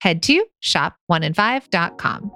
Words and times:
head 0.00 0.22
to 0.24 0.44
shop1in5.com. 0.62 2.32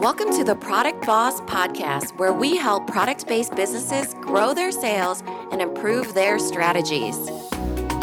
Welcome 0.00 0.36
to 0.36 0.44
the 0.44 0.54
Product 0.56 1.06
Boss 1.06 1.40
Podcast, 1.42 2.18
where 2.18 2.32
we 2.32 2.56
help 2.56 2.86
product 2.86 3.26
based 3.26 3.54
businesses 3.54 4.12
grow 4.14 4.52
their 4.52 4.70
sales 4.70 5.22
and 5.50 5.62
improve 5.62 6.12
their 6.12 6.38
strategies. 6.38 7.16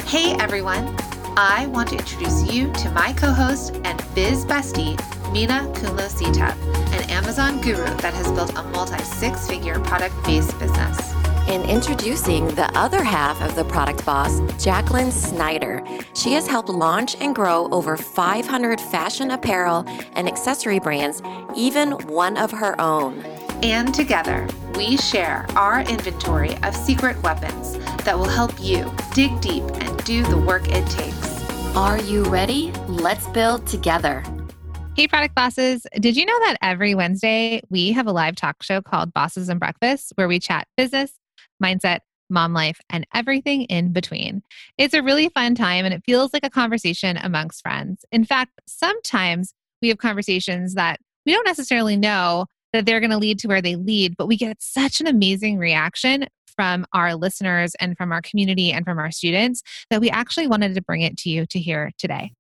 Hey 0.06 0.34
everyone, 0.40 0.96
I 1.38 1.68
want 1.68 1.90
to 1.90 1.98
introduce 1.98 2.52
you 2.52 2.72
to 2.74 2.90
my 2.92 3.14
co 3.14 3.32
host 3.32 3.76
and 3.84 4.04
biz 4.16 4.46
bestie, 4.46 4.98
Minna 5.32 5.72
Khounlo-Sithep, 5.76 6.56
an 6.94 7.10
Amazon 7.12 7.62
guru 7.62 7.86
that 7.98 8.14
has 8.14 8.32
built 8.32 8.58
a 8.58 8.64
multi 8.64 9.04
six 9.04 9.48
figure 9.48 9.80
product 9.82 10.16
based 10.24 10.58
business. 10.58 11.11
And 11.52 11.70
introducing 11.70 12.48
the 12.56 12.72
other 12.80 13.04
half 13.04 13.42
of 13.42 13.56
the 13.56 13.66
product 13.66 14.06
boss, 14.06 14.40
Jacqueline 14.64 15.12
Snyder. 15.12 15.84
She 16.14 16.32
has 16.32 16.48
helped 16.48 16.70
launch 16.70 17.18
and 17.20 17.36
grow 17.36 17.68
over 17.74 17.98
500 17.98 18.80
fashion 18.80 19.32
apparel 19.32 19.84
and 20.14 20.30
accessory 20.30 20.80
brands, 20.80 21.22
even 21.54 21.92
one 22.08 22.38
of 22.38 22.52
her 22.52 22.80
own. 22.80 23.20
And 23.64 23.94
together, 23.94 24.48
we 24.76 24.96
share 24.96 25.46
our 25.58 25.82
inventory 25.82 26.56
of 26.64 26.74
secret 26.74 27.22
weapons 27.22 27.78
that 28.06 28.18
will 28.18 28.30
help 28.30 28.54
you 28.58 28.90
dig 29.14 29.42
deep 29.42 29.66
and 29.82 30.04
do 30.06 30.24
the 30.24 30.38
work 30.38 30.70
it 30.70 30.90
takes. 30.90 31.76
Are 31.76 32.00
you 32.00 32.24
ready? 32.24 32.72
Let's 32.88 33.28
build 33.28 33.68
together. 33.68 34.24
Hey, 34.96 35.08
product 35.08 35.36
bosses. 35.36 35.86
Did 36.00 36.16
you 36.16 36.26
know 36.26 36.40
that 36.46 36.58
every 36.62 36.96
Wednesday 36.96 37.62
we 37.70 37.92
have 37.92 38.08
a 38.08 38.12
live 38.12 38.36
talk 38.36 38.64
show 38.64 38.82
called 38.82 39.14
Bosses 39.14 39.50
and 39.50 39.60
Breakfast 39.60 40.14
where 40.16 40.28
we 40.28 40.40
chat 40.40 40.68
business, 40.78 41.12
mindset, 41.62 42.00
mom 42.30 42.54
life, 42.54 42.80
and 42.90 43.06
everything 43.14 43.64
in 43.64 43.94
between. 43.94 44.42
It's 44.78 44.94
a 44.94 45.04
really 45.04 45.30
fun 45.30 45.56
time 45.56 45.86
and 45.86 45.94
it 45.94 46.04
feels 46.06 46.34
like 46.34 46.46
a 46.46 46.50
conversation 46.50 47.18
amongst 47.18 47.62
friends. 47.62 48.06
In 48.12 48.26
fact, 48.26 48.52
sometimes 48.68 49.54
we 49.82 49.90
have 49.90 49.98
conversations 49.98 50.76
that 50.76 51.00
we 51.26 51.34
don't 51.34 51.46
necessarily 51.46 51.98
know 51.98 52.46
that 52.74 52.86
they're 52.86 53.00
going 53.00 53.12
to 53.12 53.18
lead 53.18 53.40
to 53.40 53.48
where 53.48 53.62
they 53.62 53.76
lead, 53.76 54.16
but 54.18 54.28
we 54.28 54.38
get 54.38 54.62
such 54.62 55.02
an 55.02 55.08
amazing 55.08 55.58
reaction 55.58 56.28
from 56.56 56.86
our 56.94 57.16
listeners 57.16 57.76
and 57.80 57.98
from 57.98 58.12
our 58.12 58.22
community 58.22 58.72
and 58.72 58.86
from 58.86 59.00
our 59.00 59.12
students 59.12 59.62
that 59.90 60.02
we 60.02 60.10
actually 60.10 60.48
wanted 60.48 60.76
to 60.76 60.82
bring 60.82 61.02
it 61.02 61.18
to 61.18 61.30
you 61.30 61.46
to 61.48 61.60
hear 61.60 61.92
today. 61.98 62.32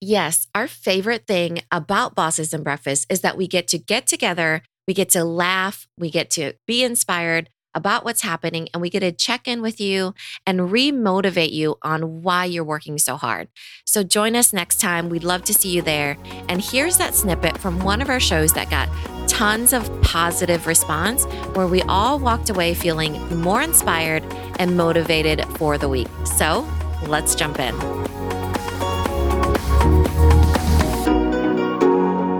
Yes, 0.00 0.46
our 0.54 0.66
favorite 0.66 1.26
thing 1.26 1.60
about 1.70 2.14
Bosses 2.14 2.54
and 2.54 2.64
Breakfast 2.64 3.06
is 3.10 3.20
that 3.20 3.36
we 3.36 3.46
get 3.46 3.68
to 3.68 3.78
get 3.78 4.06
together, 4.06 4.62
we 4.88 4.94
get 4.94 5.10
to 5.10 5.24
laugh, 5.24 5.86
we 5.98 6.10
get 6.10 6.30
to 6.30 6.54
be 6.66 6.82
inspired, 6.82 7.50
about 7.74 8.04
what's 8.04 8.22
happening 8.22 8.68
and 8.72 8.80
we 8.80 8.90
get 8.90 9.00
to 9.00 9.12
check 9.12 9.46
in 9.46 9.62
with 9.62 9.80
you 9.80 10.14
and 10.46 10.60
remotivate 10.60 11.52
you 11.52 11.76
on 11.82 12.22
why 12.22 12.44
you're 12.44 12.64
working 12.64 12.98
so 12.98 13.16
hard. 13.16 13.48
So 13.84 14.02
join 14.02 14.36
us 14.36 14.52
next 14.52 14.80
time. 14.80 15.08
We'd 15.08 15.24
love 15.24 15.44
to 15.44 15.54
see 15.54 15.70
you 15.70 15.82
there. 15.82 16.16
And 16.48 16.60
here's 16.62 16.98
that 16.98 17.14
snippet 17.14 17.58
from 17.58 17.80
one 17.80 18.02
of 18.02 18.08
our 18.08 18.20
shows 18.20 18.52
that 18.54 18.70
got 18.70 18.88
tons 19.28 19.72
of 19.72 19.90
positive 20.02 20.66
response 20.66 21.24
where 21.54 21.66
we 21.66 21.82
all 21.82 22.18
walked 22.18 22.50
away 22.50 22.74
feeling 22.74 23.12
more 23.40 23.62
inspired 23.62 24.24
and 24.58 24.76
motivated 24.76 25.44
for 25.56 25.78
the 25.78 25.88
week. 25.88 26.08
So 26.24 26.68
let's 27.06 27.34
jump 27.34 27.58
in. 27.58 27.76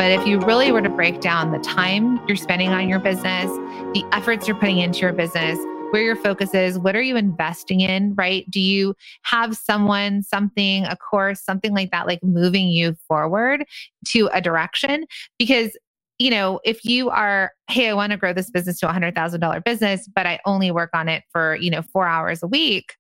But 0.00 0.12
if 0.12 0.26
you 0.26 0.40
really 0.40 0.72
were 0.72 0.80
to 0.80 0.88
break 0.88 1.20
down 1.20 1.52
the 1.52 1.58
time 1.58 2.26
you're 2.26 2.36
spending 2.36 2.70
on 2.70 2.88
your 2.88 2.98
business, 2.98 3.50
the 3.94 4.04
efforts 4.12 4.46
you're 4.46 4.56
putting 4.56 4.78
into 4.78 5.00
your 5.00 5.12
business, 5.12 5.58
where 5.90 6.02
your 6.02 6.14
focus 6.14 6.54
is, 6.54 6.78
what 6.78 6.94
are 6.94 7.02
you 7.02 7.16
investing 7.16 7.80
in, 7.80 8.14
right? 8.14 8.48
Do 8.48 8.60
you 8.60 8.94
have 9.22 9.56
someone, 9.56 10.22
something, 10.22 10.84
a 10.84 10.96
course, 10.96 11.42
something 11.42 11.74
like 11.74 11.90
that, 11.90 12.06
like 12.06 12.22
moving 12.22 12.68
you 12.68 12.94
forward 13.08 13.64
to 14.06 14.28
a 14.32 14.40
direction? 14.40 15.06
Because 15.38 15.76
you 16.20 16.30
know, 16.30 16.60
if 16.64 16.84
you 16.84 17.08
are, 17.08 17.52
hey, 17.70 17.88
I 17.88 17.94
want 17.94 18.12
to 18.12 18.18
grow 18.18 18.34
this 18.34 18.50
business 18.50 18.78
to 18.80 18.88
a 18.88 18.92
hundred 18.92 19.14
thousand 19.14 19.40
dollar 19.40 19.60
business, 19.62 20.06
but 20.14 20.26
I 20.26 20.38
only 20.44 20.70
work 20.70 20.90
on 20.92 21.08
it 21.08 21.24
for, 21.32 21.56
you 21.56 21.70
know, 21.70 21.80
four 21.80 22.06
hours 22.06 22.42
a 22.42 22.46
week, 22.46 22.94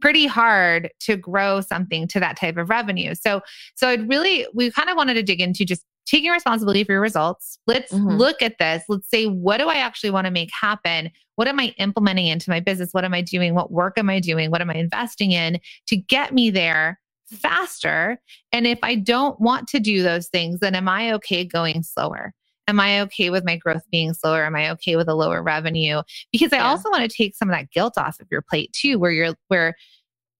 pretty 0.00 0.26
hard 0.26 0.88
to 1.00 1.16
grow 1.16 1.60
something 1.60 2.06
to 2.08 2.20
that 2.20 2.36
type 2.36 2.58
of 2.58 2.70
revenue. 2.70 3.16
So, 3.16 3.40
so 3.74 3.90
it 3.90 4.06
really, 4.06 4.46
we 4.54 4.70
kind 4.70 4.88
of 4.88 4.96
wanted 4.96 5.14
to 5.14 5.22
dig 5.24 5.40
into 5.40 5.64
just 5.64 5.84
taking 6.06 6.30
responsibility 6.30 6.84
for 6.84 6.92
your 6.92 7.00
results. 7.00 7.58
Let's 7.66 7.92
mm-hmm. 7.92 8.16
look 8.16 8.40
at 8.40 8.58
this. 8.58 8.84
Let's 8.88 9.10
say, 9.10 9.26
what 9.26 9.58
do 9.58 9.68
I 9.68 9.74
actually 9.74 10.10
want 10.10 10.26
to 10.26 10.30
make 10.30 10.50
happen? 10.58 11.10
What 11.34 11.48
am 11.48 11.60
I 11.60 11.74
implementing 11.78 12.26
into 12.26 12.48
my 12.48 12.60
business? 12.60 12.90
What 12.92 13.04
am 13.04 13.12
I 13.12 13.20
doing? 13.20 13.54
What 13.54 13.70
work 13.70 13.98
am 13.98 14.08
I 14.08 14.20
doing? 14.20 14.50
What 14.50 14.60
am 14.60 14.70
I 14.70 14.74
investing 14.74 15.32
in 15.32 15.58
to 15.88 15.96
get 15.96 16.32
me 16.32 16.50
there 16.50 16.98
faster? 17.28 18.20
And 18.52 18.66
if 18.66 18.78
I 18.82 18.94
don't 18.94 19.38
want 19.40 19.68
to 19.68 19.80
do 19.80 20.02
those 20.02 20.28
things, 20.28 20.60
then 20.60 20.74
am 20.74 20.88
I 20.88 21.12
okay 21.14 21.44
going 21.44 21.82
slower? 21.82 22.32
Am 22.68 22.80
I 22.80 23.00
okay 23.02 23.30
with 23.30 23.44
my 23.44 23.56
growth 23.56 23.82
being 23.90 24.12
slower? 24.14 24.44
Am 24.44 24.56
I 24.56 24.70
okay 24.72 24.96
with 24.96 25.08
a 25.08 25.14
lower 25.14 25.42
revenue? 25.42 26.02
Because 26.32 26.52
I 26.52 26.56
yeah. 26.56 26.68
also 26.68 26.90
want 26.90 27.08
to 27.08 27.16
take 27.16 27.36
some 27.36 27.48
of 27.48 27.54
that 27.54 27.70
guilt 27.70 27.94
off 27.96 28.18
of 28.20 28.26
your 28.30 28.42
plate 28.42 28.72
too, 28.72 28.98
where 28.98 29.12
you're 29.12 29.34
where 29.48 29.74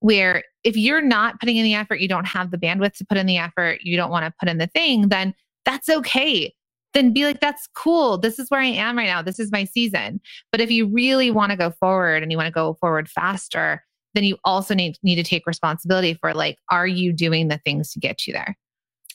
where 0.00 0.43
if 0.65 0.77
you're 0.77 1.03
not 1.03 1.38
putting 1.41 1.56
in 1.56 1.65
the 1.65 1.75
effort, 1.75 2.00
you 2.00 2.09
don't 2.09 2.27
have 2.27 2.50
the 2.50 2.59
bandwidth 2.59 2.94
to 2.94 3.06
put 3.06 3.16
in 3.16 3.27
the 3.27 3.38
effort, 3.38 3.81
you 3.83 3.97
don't 3.97 4.10
want 4.10 4.25
to 4.25 4.34
put 4.41 4.48
in 4.48 4.59
the 4.59 4.66
thing, 4.66 5.09
then 5.09 5.34
that's 5.66 5.91
okay. 5.91 6.54
Then 6.94 7.12
be 7.12 7.27
like, 7.27 7.41
that's 7.41 7.69
cool. 7.75 8.16
This 8.16 8.38
is 8.38 8.50
where 8.50 8.60
I 8.60 8.66
am 8.66 8.97
right 8.97 9.06
now. 9.06 9.21
This 9.21 9.38
is 9.38 9.53
my 9.53 9.65
season. 9.65 10.19
But 10.50 10.62
if 10.62 10.71
you 10.71 10.87
really 10.87 11.31
want 11.31 11.50
to 11.50 11.56
go 11.59 11.71
forward 11.72 12.22
and 12.22 12.32
you 12.32 12.38
want 12.38 12.47
to 12.47 12.53
go 12.53 12.72
forward 12.81 13.10
faster, 13.10 13.84
then 14.15 14.25
you 14.25 14.38
also 14.44 14.75
need, 14.75 14.97
need 15.03 15.16
to 15.16 15.22
take 15.22 15.47
responsibility 15.47 16.15
for 16.15 16.32
like, 16.32 16.56
are 16.71 16.87
you 16.87 17.12
doing 17.12 17.49
the 17.49 17.59
things 17.59 17.93
to 17.93 17.99
get 17.99 18.27
you 18.27 18.32
there? 18.32 18.56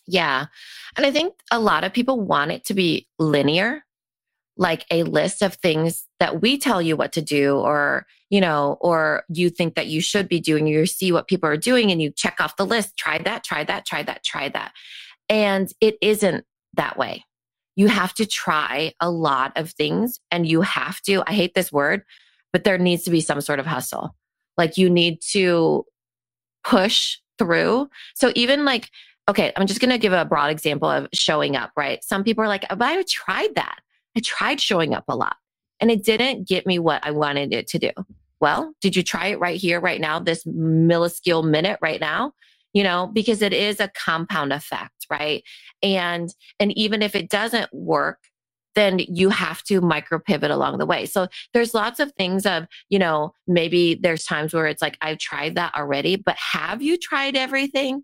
Yeah. 0.05 0.45
And 0.95 1.07
I 1.07 1.11
think 1.11 1.33
a 1.49 1.59
lot 1.59 1.83
of 1.83 1.93
people 1.93 2.19
want 2.19 2.51
it 2.51 2.65
to 2.65 2.75
be 2.75 3.07
linear, 3.17 3.83
like 4.57 4.85
a 4.91 5.01
list 5.01 5.41
of 5.41 5.55
things 5.55 6.05
that 6.19 6.41
we 6.41 6.59
tell 6.59 6.83
you 6.83 6.95
what 6.95 7.13
to 7.13 7.21
do, 7.21 7.55
or, 7.57 8.05
you 8.29 8.41
know, 8.41 8.77
or 8.79 9.23
you 9.29 9.49
think 9.49 9.73
that 9.73 9.87
you 9.87 10.01
should 10.01 10.27
be 10.27 10.39
doing, 10.39 10.67
you 10.67 10.85
see 10.85 11.11
what 11.11 11.27
people 11.27 11.49
are 11.49 11.57
doing 11.57 11.91
and 11.91 11.99
you 11.99 12.11
check 12.11 12.39
off 12.39 12.57
the 12.57 12.65
list, 12.65 12.95
try 12.95 13.17
that, 13.17 13.43
try 13.43 13.63
that, 13.63 13.85
try 13.85 14.03
that, 14.03 14.23
try 14.23 14.49
that. 14.49 14.71
And 15.31 15.71
it 15.79 15.97
isn't 16.01 16.45
that 16.73 16.97
way. 16.97 17.23
You 17.77 17.87
have 17.87 18.13
to 18.15 18.25
try 18.25 18.93
a 18.99 19.09
lot 19.09 19.53
of 19.55 19.71
things 19.71 20.19
and 20.29 20.45
you 20.45 20.61
have 20.61 21.01
to, 21.03 21.23
I 21.25 21.31
hate 21.31 21.55
this 21.55 21.71
word, 21.71 22.03
but 22.51 22.65
there 22.65 22.77
needs 22.77 23.03
to 23.03 23.11
be 23.11 23.21
some 23.21 23.39
sort 23.39 23.59
of 23.59 23.65
hustle. 23.65 24.13
Like 24.57 24.77
you 24.77 24.89
need 24.89 25.21
to 25.31 25.85
push 26.65 27.17
through. 27.39 27.89
So 28.13 28.33
even 28.35 28.65
like, 28.65 28.89
okay, 29.29 29.53
I'm 29.55 29.67
just 29.67 29.79
going 29.79 29.91
to 29.91 29.97
give 29.97 30.11
a 30.11 30.25
broad 30.25 30.51
example 30.51 30.89
of 30.89 31.07
showing 31.13 31.55
up, 31.55 31.71
right? 31.77 32.03
Some 32.03 32.25
people 32.25 32.43
are 32.43 32.49
like, 32.49 32.65
oh, 32.69 32.75
but 32.75 32.89
I 32.89 33.01
tried 33.03 33.55
that. 33.55 33.79
I 34.17 34.19
tried 34.19 34.59
showing 34.59 34.93
up 34.93 35.05
a 35.07 35.15
lot 35.15 35.37
and 35.79 35.89
it 35.89 36.03
didn't 36.03 36.45
get 36.45 36.67
me 36.67 36.77
what 36.77 37.05
I 37.05 37.11
wanted 37.11 37.53
it 37.53 37.67
to 37.69 37.79
do. 37.79 37.91
Well, 38.41 38.73
did 38.81 38.97
you 38.97 39.03
try 39.03 39.27
it 39.27 39.39
right 39.39 39.55
here, 39.55 39.79
right 39.79 40.01
now, 40.01 40.19
this 40.19 40.43
milliscule 40.43 41.49
minute 41.49 41.79
right 41.81 42.01
now? 42.01 42.33
You 42.73 42.83
know 42.83 43.09
because 43.13 43.41
it 43.41 43.53
is 43.53 43.79
a 43.79 43.89
compound 43.89 44.53
effect 44.53 45.05
right 45.09 45.43
and 45.83 46.33
and 46.59 46.75
even 46.77 47.01
if 47.01 47.15
it 47.15 47.29
doesn't 47.29 47.71
work 47.73 48.19
then 48.75 48.99
you 48.99 49.29
have 49.29 49.63
to 49.63 49.81
micro 49.81 50.19
pivot 50.19 50.51
along 50.51 50.77
the 50.77 50.85
way. 50.85 51.05
So 51.05 51.27
there's 51.53 51.73
lots 51.73 51.99
of 51.99 52.11
things 52.13 52.45
of, 52.45 52.67
you 52.89 52.99
know, 52.99 53.33
maybe 53.47 53.95
there's 54.01 54.23
times 54.23 54.53
where 54.53 54.67
it's 54.67 54.81
like, 54.81 54.97
I've 55.01 55.17
tried 55.17 55.55
that 55.55 55.75
already, 55.75 56.15
but 56.15 56.37
have 56.37 56.81
you 56.81 56.97
tried 56.97 57.35
everything? 57.35 58.03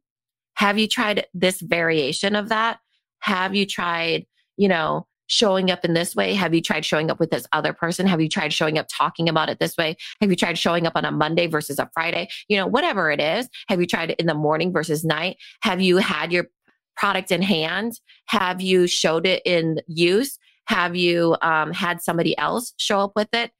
Have 0.55 0.77
you 0.77 0.87
tried 0.87 1.25
this 1.33 1.61
variation 1.61 2.35
of 2.35 2.49
that? 2.49 2.79
Have 3.19 3.55
you 3.55 3.65
tried, 3.65 4.25
you 4.57 4.67
know, 4.67 5.07
showing 5.27 5.69
up 5.69 5.85
in 5.85 5.93
this 5.93 6.15
way? 6.15 6.33
Have 6.33 6.53
you 6.53 6.61
tried 6.61 6.85
showing 6.85 7.11
up 7.11 7.19
with 7.19 7.29
this 7.29 7.45
other 7.51 7.73
person? 7.73 8.07
Have 8.07 8.21
you 8.21 8.29
tried 8.29 8.53
showing 8.53 8.77
up 8.77 8.87
talking 8.91 9.29
about 9.29 9.49
it 9.49 9.59
this 9.59 9.77
way? 9.77 9.95
Have 10.21 10.29
you 10.29 10.35
tried 10.35 10.57
showing 10.57 10.87
up 10.87 10.93
on 10.95 11.05
a 11.05 11.11
Monday 11.11 11.47
versus 11.47 11.79
a 11.79 11.89
Friday? 11.93 12.29
You 12.47 12.57
know, 12.57 12.67
whatever 12.67 13.11
it 13.11 13.19
is. 13.19 13.49
Have 13.67 13.79
you 13.79 13.85
tried 13.85 14.11
it 14.11 14.19
in 14.19 14.25
the 14.25 14.33
morning 14.33 14.71
versus 14.71 15.03
night? 15.03 15.37
Have 15.61 15.81
you 15.81 15.97
had 15.97 16.31
your 16.31 16.47
product 16.95 17.31
in 17.31 17.41
hand? 17.41 17.99
Have 18.25 18.61
you 18.61 18.87
showed 18.87 19.25
it 19.25 19.41
in 19.45 19.81
use? 19.87 20.39
Have 20.65 20.95
you 20.95 21.37
um, 21.41 21.71
had 21.71 22.01
somebody 22.01 22.37
else 22.37 22.73
show 22.77 22.99
up 23.01 23.13
with 23.15 23.29
it? 23.33 23.51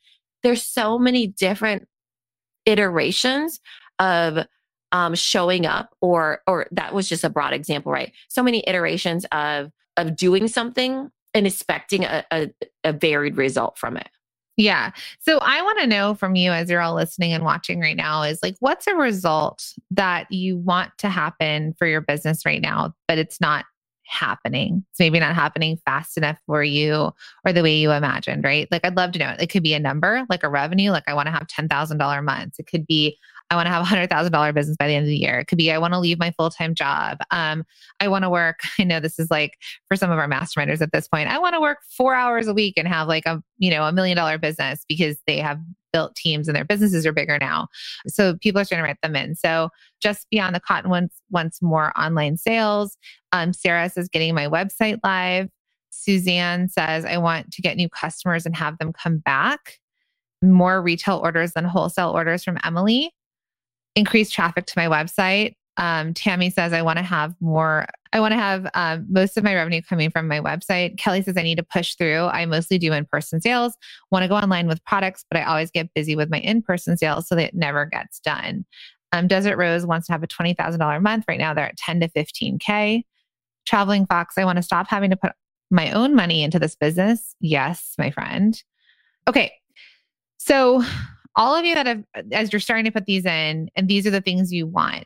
There's 0.44 0.63
so 0.63 0.98
many 0.98 1.28
different 1.28 1.88
iterations 2.66 3.60
of 4.00 4.46
um, 4.92 5.16
showing 5.16 5.66
up 5.66 5.96
or 6.02 6.42
or 6.48 6.68
that 6.72 6.94
was 6.94 7.10
just 7.10 7.24
a 7.24 7.30
broad 7.30 7.54
example 7.54 7.92
right 7.92 8.13
so 8.30 8.42
many 8.42 8.63
iterations 8.68 9.25
of 9.34 9.70
of 9.98 10.16
doing 10.16 10.48
something 10.48 11.12
and 11.38 11.48
expecting 11.48 12.04
a, 12.04 12.25
a, 12.31 12.50
a 12.84 12.92
varied 12.92 13.38
result 13.38 13.78
from 13.78 13.95
it 13.95 14.10
yeah. 14.57 14.92
So 15.19 15.38
I 15.38 15.62
want 15.62 15.80
to 15.80 15.88
know 15.88 16.16
from 16.16 16.36
you 16.36 16.51
as 16.51 16.69
you're 16.69 16.81
all 16.81 16.95
listening 16.95 17.31
and 17.31 17.45
watching 17.45 17.80
right 17.80 17.95
now 17.95 18.24
is 18.24 18.42
like, 18.42 18.56
what's 18.60 18.88
a 18.88 18.95
result 18.95 19.74
that 19.92 20.31
you 20.31 20.57
want 20.57 20.98
to 20.98 21.10
happen 21.10 21.75
for 21.78 21.86
your 21.86 22.01
business 22.01 22.44
right 22.44 22.62
now, 22.62 22.94
but 23.07 23.19
it's 23.19 23.39
not 23.39 23.66
happening. 24.07 24.84
It's 24.89 25.00
maybe 25.00 25.19
not 25.19 25.36
happening 25.36 25.78
fast 25.86 26.18
enough 26.18 26.39
for 26.48 26.63
you 26.63 27.12
or 27.45 27.54
the 27.54 27.62
way 27.62 27.75
you 27.75 27.92
imagined, 27.92 28.44
right? 28.44 28.68
Like, 28.72 28.84
I'd 28.84 28.98
love 28.98 29.12
to 29.12 29.19
know. 29.19 29.36
It 29.39 29.48
could 29.48 29.63
be 29.63 29.75
a 29.75 29.80
number, 29.80 30.25
like 30.28 30.44
a 30.44 30.50
revenue, 30.50 30.89
like 30.89 31.04
I 31.07 31.13
want 31.13 31.28
to 31.28 31.34
have 31.34 31.45
$10,000 31.45 32.24
months. 32.24 32.57
It 32.57 32.66
could 32.66 32.88
be 32.88 33.18
I 33.50 33.56
want 33.56 33.68
to 33.68 33.72
have 33.72 33.82
a 33.82 33.86
hundred 33.86 34.10
thousand 34.10 34.34
dollar 34.34 34.52
business 34.52 34.76
by 34.78 34.88
the 34.88 34.94
end 34.94 35.04
of 35.04 35.10
the 35.10 35.18
year. 35.18 35.40
It 35.40 35.46
could 35.46 35.58
be 35.58 35.72
I 35.72 35.78
want 35.78 35.94
to 35.94 36.00
leave 36.00 36.20
my 36.20 36.32
full 36.32 36.50
time 36.50 36.76
job. 36.76 37.20
Um, 37.32 37.66
I 38.00 38.08
want 38.08 38.24
to 38.24 38.30
work. 38.30 38.60
I 38.80 38.84
know 38.84 39.00
this 39.00 39.20
is 39.20 39.32
like 39.32 39.58
for 39.88 39.96
some 39.96 40.12
of 40.12 40.20
our 40.20 40.28
masterminders 40.28 40.82
at 40.82 40.92
this 40.92 41.08
point. 41.08 41.30
I 41.30 41.40
want 41.40 41.56
to 41.56 41.62
work 41.62 41.80
four 41.90 42.14
hours 42.14 42.48
a 42.48 42.54
week 42.54 42.74
and 42.78 42.88
have 42.88 43.08
like 43.08 43.26
a 43.26 43.42
you 43.58 43.72
know 43.72 43.84
a 43.84 43.92
million 43.92 44.18
dollar 44.18 44.38
business 44.38 44.84
because 44.88 45.18
they 45.28 45.38
have 45.38 45.60
built 45.94 46.16
teams 46.16 46.48
and 46.48 46.56
their 46.56 46.66
businesses 46.66 47.06
are 47.06 47.14
bigger 47.14 47.38
now. 47.40 47.68
So 48.08 48.36
people 48.36 48.60
are 48.60 48.66
starting 48.66 48.84
to 48.84 48.88
write 48.88 49.02
them 49.02 49.16
in. 49.16 49.36
So 49.36 49.70
just 50.02 50.30
beyond 50.30 50.54
the 50.54 50.60
cotton 50.60 50.90
wants 50.90 51.22
once 51.32 51.62
more 51.62 51.98
online 51.98 52.38
sales. 52.38 52.98
Um, 53.32 53.54
Sarah 53.54 53.90
says 53.90 54.10
getting 54.10 54.36
my 54.36 54.48
website 54.48 55.00
live. 55.04 55.50
Suzanne 55.90 56.70
says 56.70 57.06
I 57.06 57.18
want 57.18 57.52
to 57.52 57.62
get 57.62 57.78
new 57.78 57.90
customers 57.90 58.46
and 58.46 58.56
have 58.56 58.78
them 58.78 58.92
come 58.92 59.20
back. 59.20 59.80
More 60.44 60.82
retail 60.82 61.18
orders 61.18 61.54
than 61.54 61.66
wholesale 61.66 62.12
orders 62.12 62.44
from 62.44 62.60
Emily 62.64 63.12
increase 63.98 64.30
traffic 64.30 64.66
to 64.68 64.74
my 64.78 64.86
website. 64.86 65.56
Um, 65.78 66.14
Tammy 66.14 66.50
says, 66.50 66.74
I 66.74 66.82
want 66.82 66.98
to 66.98 67.04
have 67.04 67.36
more, 67.40 67.86
I 68.14 68.20
want 68.20 68.32
to 68.32 68.38
have 68.38 68.68
um, 68.74 69.06
most 69.10 69.38
of 69.38 69.44
my 69.44 69.54
revenue 69.54 69.82
coming 69.82 70.10
from 70.10 70.28
my 70.28 70.40
website. 70.40 70.98
Kelly 70.98 71.22
says, 71.22 71.38
I 71.38 71.44
need 71.44 71.58
to 71.58 71.64
push 71.64 71.96
through. 71.96 72.26
I 72.26 72.46
mostly 72.46 72.78
do 72.78 72.94
in 72.94 73.06
person 73.06 73.42
sales, 73.42 73.76
want 74.12 74.24
to 74.24 74.30
go 74.30 74.36
online 74.36 74.68
with 74.68 74.84
products, 74.86 75.26
but 75.30 75.40
I 75.40 75.44
always 75.44 75.70
get 75.70 75.94
busy 75.94 76.16
with 76.16 76.30
my 76.30 76.40
in 76.40 76.62
person 76.62 76.98
sales 76.98 77.28
so 77.28 77.36
that 77.36 77.46
it 77.50 77.56
never 77.56 77.86
gets 77.86 78.20
done. 78.20 78.66
Um, 79.12 79.28
Desert 79.28 79.58
Rose 79.58 79.86
wants 79.86 80.08
to 80.08 80.14
have 80.14 80.24
a 80.24 80.28
$20,000 80.28 81.02
month. 81.02 81.26
Right 81.28 81.40
now, 81.40 81.54
they're 81.54 81.68
at 81.68 81.78
10 81.78 82.02
to 82.02 82.08
15K. 82.10 83.04
Traveling 83.66 84.06
Fox, 84.06 84.38
I 84.38 84.46
want 84.46 84.58
to 84.58 84.64
stop 84.64 84.88
having 84.88 85.12
to 85.12 85.18
put 85.18 85.34
my 85.70 85.92
own 85.92 86.16
money 86.16 86.44
into 86.44 86.60
this 86.60 86.76
business. 86.76 87.36
Yes, 87.40 87.94
my 87.98 88.12
friend. 88.12 88.62
Okay. 89.28 89.54
So 90.38 90.84
all 91.38 91.56
of 91.56 91.63
you 91.63 91.75
that 91.75 91.86
have, 91.86 92.04
as 92.31 92.51
you're 92.51 92.60
starting 92.60 92.86
to 92.86 92.92
put 92.92 93.06
these 93.06 93.25
in, 93.25 93.69
and 93.75 93.88
these 93.88 94.06
are 94.06 94.12
the 94.12 94.22
things 94.22 94.51
you 94.51 94.68
want, 94.68 95.06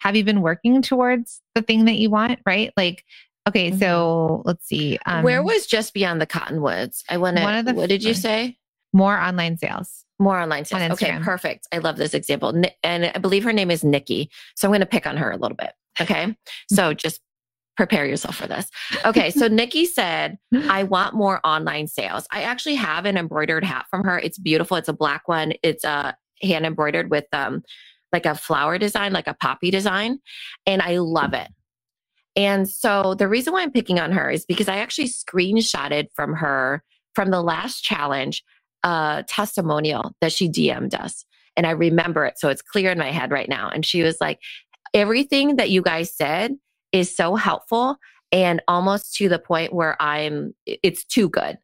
have 0.00 0.16
you 0.16 0.24
been 0.24 0.42
working 0.42 0.82
towards 0.82 1.40
the 1.54 1.62
thing 1.62 1.84
that 1.86 1.96
you 1.96 2.10
want? 2.10 2.40
Right? 2.44 2.72
Like, 2.76 3.04
okay, 3.48 3.70
mm-hmm. 3.70 3.78
so 3.78 4.42
let's 4.44 4.66
see. 4.66 4.98
Um, 5.06 5.22
Where 5.22 5.42
was 5.42 5.66
just 5.66 5.94
beyond 5.94 6.20
the 6.20 6.26
cottonwoods? 6.26 7.04
I 7.08 7.16
want 7.16 7.36
to. 7.36 7.72
What 7.72 7.88
did 7.88 8.02
you 8.02 8.14
say? 8.14 8.58
More 8.92 9.16
online 9.16 9.56
sales. 9.56 10.04
More 10.18 10.38
online 10.38 10.64
sales. 10.64 10.82
On 10.82 10.92
okay, 10.92 11.18
perfect. 11.22 11.68
I 11.72 11.78
love 11.78 11.96
this 11.96 12.12
example. 12.12 12.60
And 12.82 13.06
I 13.06 13.18
believe 13.18 13.44
her 13.44 13.52
name 13.52 13.70
is 13.70 13.84
Nikki. 13.84 14.30
So 14.56 14.66
I'm 14.66 14.70
going 14.70 14.80
to 14.80 14.86
pick 14.86 15.06
on 15.06 15.16
her 15.16 15.30
a 15.30 15.36
little 15.36 15.56
bit. 15.56 15.72
Okay. 16.00 16.36
so 16.72 16.92
just 16.92 17.20
prepare 17.80 18.04
yourself 18.04 18.36
for 18.36 18.46
this. 18.46 18.68
Okay. 19.06 19.30
So 19.30 19.48
Nikki 19.48 19.86
said, 19.86 20.36
I 20.68 20.82
want 20.82 21.14
more 21.14 21.40
online 21.44 21.86
sales. 21.86 22.26
I 22.30 22.42
actually 22.42 22.74
have 22.74 23.06
an 23.06 23.16
embroidered 23.16 23.64
hat 23.64 23.86
from 23.88 24.04
her. 24.04 24.18
It's 24.18 24.36
beautiful. 24.38 24.76
It's 24.76 24.90
a 24.90 24.92
black 24.92 25.26
one. 25.28 25.54
It's 25.62 25.82
uh, 25.82 26.12
hand 26.42 26.66
embroidered 26.66 27.10
with 27.10 27.24
um, 27.32 27.62
like 28.12 28.26
a 28.26 28.34
flower 28.34 28.76
design, 28.76 29.14
like 29.14 29.28
a 29.28 29.32
poppy 29.32 29.70
design. 29.70 30.18
And 30.66 30.82
I 30.82 30.98
love 30.98 31.32
it. 31.32 31.48
And 32.36 32.68
so 32.68 33.14
the 33.14 33.28
reason 33.28 33.54
why 33.54 33.62
I'm 33.62 33.72
picking 33.72 33.98
on 33.98 34.12
her 34.12 34.28
is 34.28 34.44
because 34.44 34.68
I 34.68 34.76
actually 34.76 35.08
screenshotted 35.08 36.08
from 36.14 36.34
her 36.34 36.82
from 37.14 37.30
the 37.30 37.40
last 37.40 37.82
challenge 37.82 38.44
a 38.82 39.24
testimonial 39.26 40.12
that 40.20 40.34
she 40.34 40.50
DM'd 40.50 40.94
us. 40.94 41.24
And 41.56 41.66
I 41.66 41.70
remember 41.70 42.26
it. 42.26 42.38
So 42.38 42.50
it's 42.50 42.60
clear 42.60 42.90
in 42.90 42.98
my 42.98 43.10
head 43.10 43.30
right 43.30 43.48
now. 43.48 43.70
And 43.70 43.86
she 43.86 44.02
was 44.02 44.18
like, 44.20 44.38
everything 44.92 45.56
that 45.56 45.70
you 45.70 45.80
guys 45.80 46.14
said 46.14 46.56
is 46.92 47.14
so 47.14 47.36
helpful 47.36 47.96
and 48.32 48.62
almost 48.68 49.14
to 49.16 49.28
the 49.28 49.38
point 49.38 49.72
where 49.72 50.00
I'm, 50.00 50.54
it's 50.66 51.04
too 51.04 51.28
good. 51.28 51.58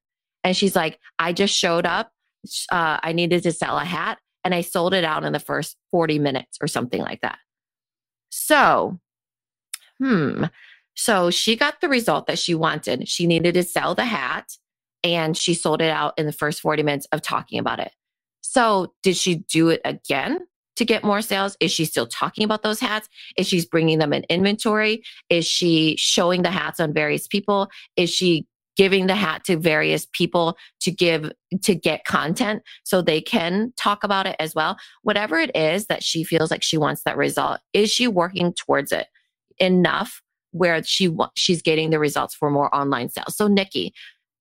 And 0.45 0.57
she's 0.57 0.77
like, 0.77 0.99
I 1.19 1.33
just 1.33 1.55
showed 1.55 1.87
up. 1.87 2.11
Uh, 2.71 2.99
I 3.03 3.13
needed 3.13 3.43
to 3.43 3.53
sell 3.53 3.79
a 3.79 3.85
hat 3.85 4.19
and 4.45 4.55
I 4.55 4.61
sold 4.61 4.95
it 4.95 5.05
out 5.05 5.25
in 5.25 5.33
the 5.33 5.41
first 5.41 5.77
40 5.91 6.19
minutes 6.21 6.59
or 6.61 6.69
something 6.69 7.01
like 7.01 7.21
that. 7.23 7.39
So, 8.31 9.01
hmm. 9.99 10.45
So 10.95 11.31
she 11.31 11.57
got 11.57 11.81
the 11.81 11.89
result 11.89 12.27
that 12.27 12.39
she 12.39 12.55
wanted. 12.55 13.09
She 13.09 13.27
needed 13.27 13.55
to 13.55 13.63
sell 13.63 13.95
the 13.95 14.05
hat 14.05 14.53
and 15.03 15.37
she 15.37 15.55
sold 15.55 15.83
it 15.83 15.91
out 15.91 16.15
in 16.17 16.27
the 16.27 16.33
first 16.33 16.61
40 16.61 16.83
minutes 16.83 17.07
of 17.13 17.23
talking 17.23 17.59
about 17.59 17.81
it. 17.81 17.93
So, 18.41 18.95
did 19.03 19.17
she 19.17 19.37
do 19.37 19.69
it 19.69 19.81
again? 19.85 20.47
To 20.77 20.85
get 20.85 21.05
more 21.05 21.23
sales? 21.23 21.57
Is 21.61 21.73
she 21.73 21.85
still 21.85 22.07
talking 22.07 22.45
about 22.45 22.63
those 22.63 22.81
hats? 22.81 23.09
Is 23.37 23.49
she 23.49 23.65
bringing 23.71 23.99
them 23.99 24.13
in 24.13 24.25
inventory? 24.29 25.03
Is 25.29 25.47
she 25.47 25.97
showing 25.97 26.43
the 26.43 26.51
hats 26.51 26.81
on 26.81 26.93
various 26.93 27.27
people? 27.27 27.69
Is 27.97 28.11
she 28.11 28.47
giving 28.77 29.07
the 29.07 29.15
hat 29.15 29.45
to 29.45 29.57
various 29.57 30.07
people 30.13 30.57
to 30.81 30.91
give 30.91 31.33
to 31.63 31.75
get 31.75 32.05
content 32.05 32.63
so 32.85 33.01
they 33.01 33.21
can 33.21 33.73
talk 33.77 34.05
about 34.05 34.27
it 34.27 34.37
as 34.39 34.55
well 34.55 34.77
whatever 35.03 35.39
it 35.39 35.55
is 35.57 35.87
that 35.87 36.03
she 36.03 36.23
feels 36.23 36.51
like 36.51 36.63
she 36.63 36.77
wants 36.77 37.03
that 37.03 37.17
result 37.17 37.59
is 37.73 37.91
she 37.91 38.07
working 38.07 38.53
towards 38.53 38.93
it 38.93 39.07
enough 39.59 40.21
where 40.53 40.83
she 40.85 41.15
she's 41.35 41.63
getting 41.63 41.91
the 41.91 41.99
results 41.99 42.35
for 42.35 42.51
more 42.51 42.73
online 42.75 43.09
sales 43.09 43.35
so 43.35 43.47
nikki 43.47 43.93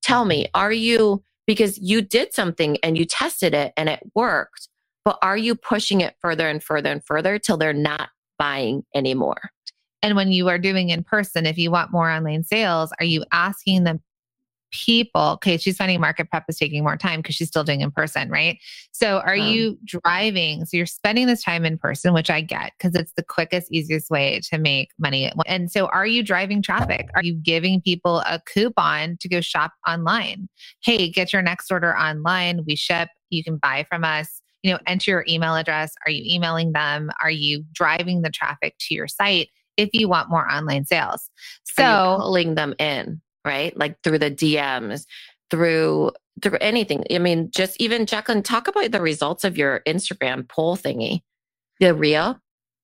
tell 0.04 0.26
me 0.26 0.48
are 0.54 0.74
you 0.74 1.24
because 1.48 1.78
you 1.78 2.02
did 2.02 2.34
something 2.34 2.78
and 2.84 2.98
you 2.98 3.06
tested 3.06 3.54
it 3.54 3.72
and 3.78 3.88
it 3.90 4.00
worked 4.16 4.68
but 5.06 5.20
are 5.22 5.38
you 5.38 5.56
pushing 5.56 6.02
it 6.02 6.16
further 6.20 6.50
and 6.50 6.62
further 6.62 6.92
and 6.92 7.06
further 7.06 7.40
till 7.40 7.58
they're 7.58 7.74
not 7.74 8.10
buying 8.38 8.84
anymore? 8.94 9.52
And 10.02 10.16
when 10.16 10.32
you 10.32 10.50
are 10.50 10.60
doing 10.60 10.90
in 10.90 11.04
person, 11.04 11.46
if 11.46 11.58
you 11.58 11.72
want 11.72 11.92
more 11.92 12.10
online 12.10 12.44
sales, 12.44 12.92
are 13.00 13.06
you 13.06 13.24
asking 13.32 13.86
them 13.86 14.02
people 14.72 15.22
okay 15.22 15.58
she's 15.58 15.78
finding 15.78 16.02
market 16.02 16.30
prep 16.30 16.44
is 16.50 16.58
taking 16.58 16.84
more 16.84 16.98
time 16.98 17.22
because 17.22 17.36
she's 17.36 17.48
still 17.48 17.64
doing 17.64 17.80
in 17.82 17.92
person 17.92 18.30
right? 18.30 18.58
So 18.92 19.20
are 19.20 19.36
um, 19.36 19.48
you 19.48 19.78
driving 19.86 20.66
so 20.66 20.76
you're 20.76 20.86
spending 20.86 21.28
this 21.28 21.44
time 21.44 21.64
in 21.64 21.78
person 21.78 22.14
which 22.14 22.30
i 22.30 22.42
get 22.42 22.74
because 22.78 22.94
it's 22.96 23.14
the 23.16 23.24
quickest 23.24 23.72
easiest 23.72 24.10
way 24.10 24.42
to 24.52 24.58
make 24.58 24.90
money 25.00 25.32
and 25.46 25.72
so 25.72 25.86
are 25.88 26.06
you 26.06 26.24
driving 26.24 26.62
traffic? 26.62 27.10
Are 27.16 27.24
you 27.24 27.36
giving 27.36 27.80
people 27.80 28.20
a 28.22 28.42
coupon 28.54 29.18
to 29.22 29.30
go 29.30 29.40
shop 29.40 29.72
online? 29.88 30.50
Hey 30.84 31.10
get 31.10 31.32
your 31.32 31.42
next 31.42 31.72
order 31.72 31.96
online 31.98 32.66
we 32.68 32.76
ship 32.76 33.10
you 33.30 33.44
can 33.44 33.58
buy 33.58 33.86
from 33.90 34.04
us 34.04 34.42
you 34.66 34.72
know, 34.72 34.80
enter 34.88 35.12
your 35.12 35.26
email 35.30 35.56
address. 35.56 35.94
Are 36.08 36.12
you 36.12 36.24
emailing 36.26 36.72
them? 36.72 37.12
Are 37.22 37.30
you 37.30 37.64
driving 37.72 38.24
the 38.24 38.32
traffic 38.32 38.74
to 38.80 38.96
your 38.96 39.08
site 39.08 39.50
if 39.78 39.92
you 39.94 40.10
want 40.10 40.32
more 40.32 40.50
online 40.52 40.86
sales? 40.86 41.30
So 41.66 42.18
pulling 42.20 42.56
them 42.56 42.74
in, 42.80 43.22
right? 43.46 43.78
Like 43.78 44.02
through 44.02 44.18
the 44.18 44.32
DMs, 44.32 45.06
through 45.52 46.14
through 46.42 46.58
anything. 46.62 47.04
I 47.12 47.20
mean, 47.20 47.52
just 47.52 47.80
even 47.80 48.08
Jacqueline, 48.08 48.42
talk 48.42 48.68
about 48.68 48.92
the 48.92 49.02
results 49.02 49.44
of 49.44 49.56
your 49.56 49.82
Instagram 49.86 50.50
poll 50.50 50.76
thingy. 50.76 51.22
The 51.80 51.94
reel. 51.94 52.40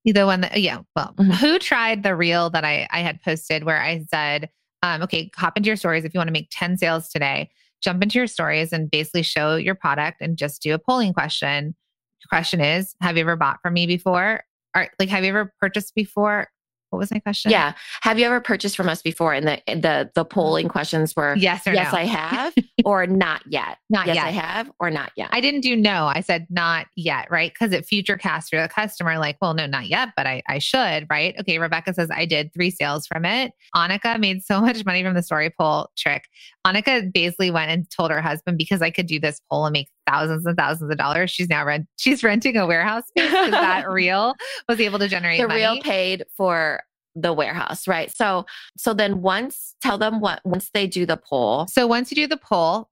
The 0.06 0.26
one 0.28 0.42
that 0.42 0.62
yeah, 0.62 0.82
well, 0.96 1.16
mm-hmm. 1.18 1.32
who 1.32 1.58
tried 1.58 2.04
the 2.04 2.16
reel 2.16 2.52
that 2.52 2.64
I 2.64 2.88
I 2.92 3.00
had 3.00 3.24
posted 3.24 3.64
where 3.64 3.82
I 3.82 4.06
said, 4.12 4.50
um, 4.84 5.02
okay, 5.02 5.32
hop 5.36 5.58
into 5.58 5.66
your 5.66 5.78
stories 5.78 6.06
if 6.06 6.14
you 6.14 6.20
want 6.20 6.28
to 6.28 6.34
make 6.34 6.50
10 6.52 6.78
sales 6.78 7.10
today 7.10 7.50
jump 7.82 8.02
into 8.02 8.18
your 8.18 8.28
stories 8.28 8.72
and 8.72 8.90
basically 8.90 9.24
show 9.24 9.56
your 9.56 9.76
product 9.76 10.22
and 10.22 10.38
just 10.38 10.62
do 10.62 10.74
a 10.74 10.80
polling 10.80 11.14
question. 11.14 11.76
The 12.22 12.28
question 12.28 12.62
is, 12.62 12.96
have 13.02 13.18
you 13.18 13.22
ever 13.22 13.36
bought 13.36 13.60
from 13.62 13.74
me 13.74 13.88
before? 13.88 14.44
Or 14.76 14.88
like, 15.00 15.10
have 15.10 15.24
you 15.24 15.30
ever 15.30 15.54
purchased 15.60 15.96
before? 15.96 16.48
What 16.92 17.00
was 17.00 17.10
my 17.10 17.20
question? 17.20 17.52
Yeah. 17.52 17.74
Have 18.02 18.20
you 18.20 18.26
ever 18.26 18.42
purchased 18.42 18.76
from 18.76 18.90
us 18.90 19.02
before? 19.02 19.34
And 19.34 19.48
the 19.48 19.62
the 19.66 20.12
the 20.14 20.26
polling 20.26 20.68
mm. 20.68 20.72
questions 20.72 21.16
were 21.16 21.36
yes 21.38 21.66
or 21.66 21.74
yes, 21.74 21.94
no. 21.94 22.00
I 22.00 22.04
have, 22.04 22.54
or 22.86 23.08
not 23.08 23.42
yet. 23.48 23.78
Not 23.90 24.08
yes, 24.08 24.18
yet. 24.18 24.26
I 24.26 24.32
have, 24.32 24.70
or 24.80 24.92
not 24.92 25.14
yet. 25.16 25.30
I 25.32 25.40
didn't 25.40 25.62
do 25.62 25.76
no. 25.76 26.08
I 26.08 26.20
said 26.20 26.48
not 26.50 26.88
yet, 26.98 27.32
right? 27.32 27.50
Because 27.52 27.72
it 27.72 27.86
future 27.86 28.18
cast 28.18 28.50
through 28.50 28.62
the 28.62 28.68
customer, 28.68 29.18
like, 29.18 29.38
well, 29.42 29.54
no, 29.54 29.66
not 29.66 29.88
yet, 29.88 30.10
but 30.18 30.28
I, 30.28 30.44
I 30.50 30.60
should, 30.60 31.08
right? 31.10 31.34
Okay. 31.40 31.60
Rebecca 31.60 31.94
says 31.94 32.10
I 32.12 32.26
did 32.26 32.54
three 32.54 32.72
sales 32.72 33.08
from 33.08 33.24
it. 33.24 33.54
Annika 33.74 34.20
made 34.20 34.44
so 34.44 34.60
much 34.62 34.86
money 34.86 35.02
from 35.02 35.14
the 35.14 35.24
story 35.24 35.50
poll 35.50 35.90
trick. 35.98 36.26
Annika 36.68 37.12
basically 37.12 37.52
went 37.52 37.72
and 37.72 37.90
told 37.90 38.12
her 38.12 38.22
husband 38.22 38.58
because 38.58 38.82
I 38.82 38.92
could 38.92 39.08
do 39.08 39.20
this 39.20 39.42
poll 39.50 39.66
and 39.66 39.74
make 39.74 39.90
thousands 40.08 40.46
and 40.46 40.58
thousands 40.58 40.92
of 40.92 40.98
dollars. 40.98 41.32
She's 41.32 41.50
now 41.50 41.66
rent 41.66 41.88
she's 41.98 42.24
renting 42.24 42.58
a 42.58 42.66
warehouse 42.68 43.04
space. 43.08 43.32
Is 43.32 43.52
that 43.52 43.90
real? 43.90 44.36
Was 44.68 44.80
able 44.80 45.00
to 45.00 45.08
generate 45.08 45.42
the 45.42 45.48
money. 45.48 45.62
real 45.62 45.82
paid 45.82 46.26
for 46.36 46.84
the 47.16 47.34
warehouse, 47.34 47.88
right? 47.88 48.16
So 48.16 48.46
so 48.78 48.94
then 48.94 49.22
once 49.22 49.76
tell 49.82 49.98
them 49.98 50.20
what 50.22 50.42
once 50.46 50.70
they 50.74 50.88
do 50.88 51.06
the 51.06 51.18
poll. 51.18 51.68
So 51.68 51.88
once 51.88 52.12
you 52.12 52.16
do 52.16 52.28
the 52.28 52.38
poll, 52.38 52.90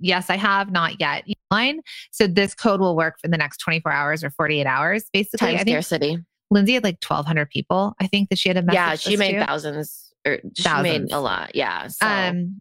yes, 0.00 0.30
I 0.30 0.36
have, 0.36 0.70
not 0.72 1.00
yet. 1.00 1.24
Line. 1.50 1.80
So 2.10 2.26
this 2.26 2.54
code 2.54 2.80
will 2.80 2.96
work 2.96 3.16
for 3.20 3.28
the 3.28 3.36
next 3.36 3.58
24 3.58 3.92
hours 3.92 4.24
or 4.24 4.30
48 4.30 4.66
hours. 4.66 5.04
Basically, 5.12 5.46
Time 5.46 5.56
I 5.58 5.60
scarcity. 5.62 6.18
Lindsay 6.50 6.74
had 6.74 6.82
like 6.84 6.96
1,200 7.06 7.48
people. 7.50 7.94
I 8.00 8.06
think 8.06 8.28
that 8.30 8.38
she 8.38 8.48
had 8.48 8.56
a 8.56 8.62
message. 8.62 8.74
Yeah, 8.74 8.94
she 8.96 9.16
made 9.16 9.32
too. 9.34 9.40
thousands. 9.44 10.12
Or 10.26 10.38
she 10.54 10.62
Thousands. 10.62 11.10
made 11.10 11.12
a 11.16 11.20
lot. 11.20 11.54
Yeah. 11.54 11.86
So 11.88 12.06
Um, 12.06 12.60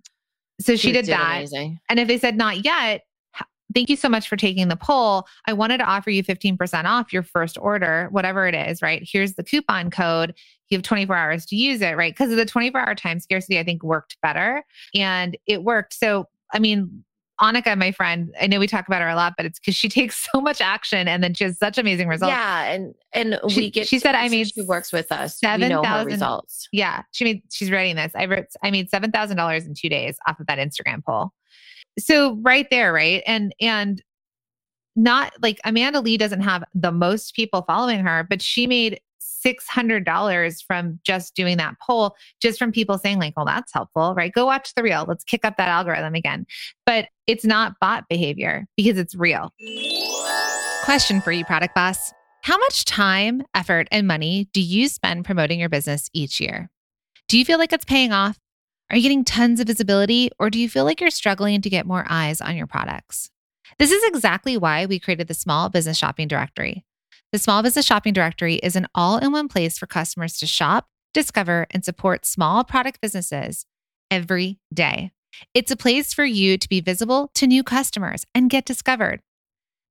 so 0.59 0.73
she 0.73 0.89
she's 0.89 0.93
did 0.93 1.05
that. 1.07 1.37
Amazing. 1.37 1.79
And 1.89 1.99
if 1.99 2.07
they 2.07 2.17
said 2.17 2.35
not 2.35 2.63
yet, 2.65 3.01
thank 3.73 3.89
you 3.89 3.95
so 3.95 4.09
much 4.09 4.27
for 4.27 4.35
taking 4.35 4.67
the 4.67 4.75
poll. 4.75 5.25
I 5.45 5.53
wanted 5.53 5.77
to 5.79 5.85
offer 5.85 6.09
you 6.09 6.23
15% 6.23 6.85
off 6.85 7.11
your 7.13 7.23
first 7.23 7.57
order, 7.59 8.07
whatever 8.11 8.47
it 8.47 8.55
is, 8.55 8.81
right? 8.81 9.01
Here's 9.05 9.33
the 9.33 9.43
coupon 9.43 9.89
code. 9.91 10.33
You 10.69 10.77
have 10.77 10.83
24 10.83 11.15
hours 11.15 11.45
to 11.47 11.55
use 11.55 11.81
it, 11.81 11.95
right? 11.97 12.13
Because 12.13 12.31
of 12.31 12.37
the 12.37 12.45
24 12.45 12.81
hour 12.81 12.95
time 12.95 13.19
scarcity, 13.19 13.59
I 13.59 13.63
think 13.63 13.83
worked 13.83 14.17
better 14.21 14.63
and 14.95 15.37
it 15.45 15.63
worked. 15.63 15.93
So, 15.93 16.27
I 16.53 16.59
mean, 16.59 17.03
Annika, 17.41 17.77
my 17.77 17.91
friend, 17.91 18.33
I 18.39 18.47
know 18.47 18.59
we 18.59 18.67
talk 18.67 18.87
about 18.87 19.01
her 19.01 19.09
a 19.09 19.15
lot, 19.15 19.33
but 19.35 19.45
it's 19.45 19.59
because 19.59 19.75
she 19.75 19.89
takes 19.89 20.27
so 20.31 20.39
much 20.39 20.61
action 20.61 21.07
and 21.07 21.23
then 21.23 21.33
she 21.33 21.43
has 21.43 21.57
such 21.57 21.77
amazing 21.77 22.07
results. 22.07 22.31
Yeah, 22.31 22.63
and 22.65 22.93
and 23.13 23.39
She- 23.49 23.61
we 23.61 23.71
get. 23.71 23.87
she 23.87 23.99
said, 23.99 24.15
I 24.15 24.29
made 24.29 24.47
she 24.49 24.61
works 24.61 24.93
with 24.93 25.11
us. 25.11 25.39
We 25.41 25.47
know 25.67 25.83
her 25.83 25.83
7,000 25.83 26.05
results. 26.07 26.69
Yeah, 26.71 27.01
she 27.11 27.23
made 27.23 27.43
she's 27.51 27.71
writing 27.71 27.95
this. 27.95 28.13
I 28.15 28.25
wrote 28.25 28.45
I 28.63 28.71
made 28.71 28.89
seven 28.89 29.11
thousand 29.11 29.37
dollars 29.37 29.65
in 29.65 29.73
two 29.73 29.89
days 29.89 30.15
off 30.27 30.39
of 30.39 30.47
that 30.47 30.59
Instagram 30.59 31.03
poll. 31.03 31.31
So 31.99 32.35
right 32.41 32.67
there, 32.71 32.93
right? 32.93 33.23
And 33.25 33.53
and 33.59 34.01
not 34.95 35.33
like 35.41 35.59
Amanda 35.65 36.01
Lee 36.01 36.17
doesn't 36.17 36.41
have 36.41 36.63
the 36.73 36.91
most 36.91 37.35
people 37.35 37.63
following 37.63 37.99
her, 37.99 38.25
but 38.29 38.41
she 38.41 38.67
made 38.67 38.99
six 39.19 39.67
hundred 39.67 40.05
dollars 40.05 40.61
from 40.61 40.99
just 41.03 41.35
doing 41.35 41.57
that 41.57 41.75
poll, 41.81 42.15
just 42.41 42.59
from 42.59 42.71
people 42.71 42.97
saying, 42.97 43.19
like, 43.19 43.33
well, 43.35 43.45
that's 43.45 43.73
helpful, 43.73 44.13
right? 44.15 44.31
Go 44.31 44.45
watch 44.45 44.73
the 44.75 44.83
reel. 44.83 45.05
Let's 45.07 45.23
kick 45.23 45.43
up 45.43 45.57
that 45.57 45.67
algorithm 45.67 46.15
again. 46.15 46.45
But 46.85 47.09
it's 47.27 47.45
not 47.45 47.73
bot 47.81 48.05
behavior 48.09 48.65
because 48.77 48.97
it's 48.97 49.15
real. 49.15 49.51
Question 50.83 51.21
for 51.21 51.31
you, 51.31 51.45
product 51.45 51.75
boss. 51.75 52.13
How 52.43 52.57
much 52.57 52.85
time, 52.85 53.43
effort, 53.55 53.87
and 53.91 54.05
money 54.05 54.49
do 54.53 54.61
you 54.61 54.89
spend 54.89 55.23
promoting 55.25 55.59
your 55.59 55.69
business 55.69 56.09
each 56.13 56.41
year? 56.41 56.69
Do 57.29 57.37
you 57.37 57.45
feel 57.45 57.57
like 57.57 57.71
it's 57.71 57.85
paying 57.85 58.11
off? 58.11 58.37
Are 58.93 58.95
you 58.95 59.01
getting 59.01 59.25
tons 59.25 59.59
of 59.59 59.65
visibility, 59.65 60.29
or 60.37 60.51
do 60.51 60.59
you 60.59 60.69
feel 60.69 60.85
like 60.85 61.01
you're 61.01 61.09
struggling 61.09 61.61
to 61.63 61.69
get 61.71 61.87
more 61.87 62.05
eyes 62.07 62.39
on 62.39 62.55
your 62.55 62.67
products? 62.67 63.31
This 63.79 63.91
is 63.91 64.03
exactly 64.03 64.55
why 64.55 64.85
we 64.85 64.99
created 64.99 65.27
the 65.27 65.33
Small 65.33 65.67
Business 65.69 65.97
Shopping 65.97 66.27
Directory. 66.27 66.85
The 67.31 67.39
Small 67.39 67.63
Business 67.63 67.87
Shopping 67.87 68.13
Directory 68.13 68.57
is 68.57 68.75
an 68.75 68.85
all 68.93 69.17
in 69.17 69.31
one 69.31 69.47
place 69.47 69.79
for 69.79 69.87
customers 69.87 70.37
to 70.37 70.45
shop, 70.45 70.89
discover, 71.11 71.65
and 71.71 71.83
support 71.83 72.23
small 72.23 72.63
product 72.63 73.01
businesses 73.01 73.65
every 74.11 74.59
day. 74.71 75.11
It's 75.55 75.71
a 75.71 75.75
place 75.75 76.13
for 76.13 76.23
you 76.23 76.59
to 76.59 76.69
be 76.69 76.79
visible 76.79 77.31
to 77.33 77.47
new 77.47 77.63
customers 77.63 78.27
and 78.35 78.47
get 78.47 78.63
discovered. 78.63 79.21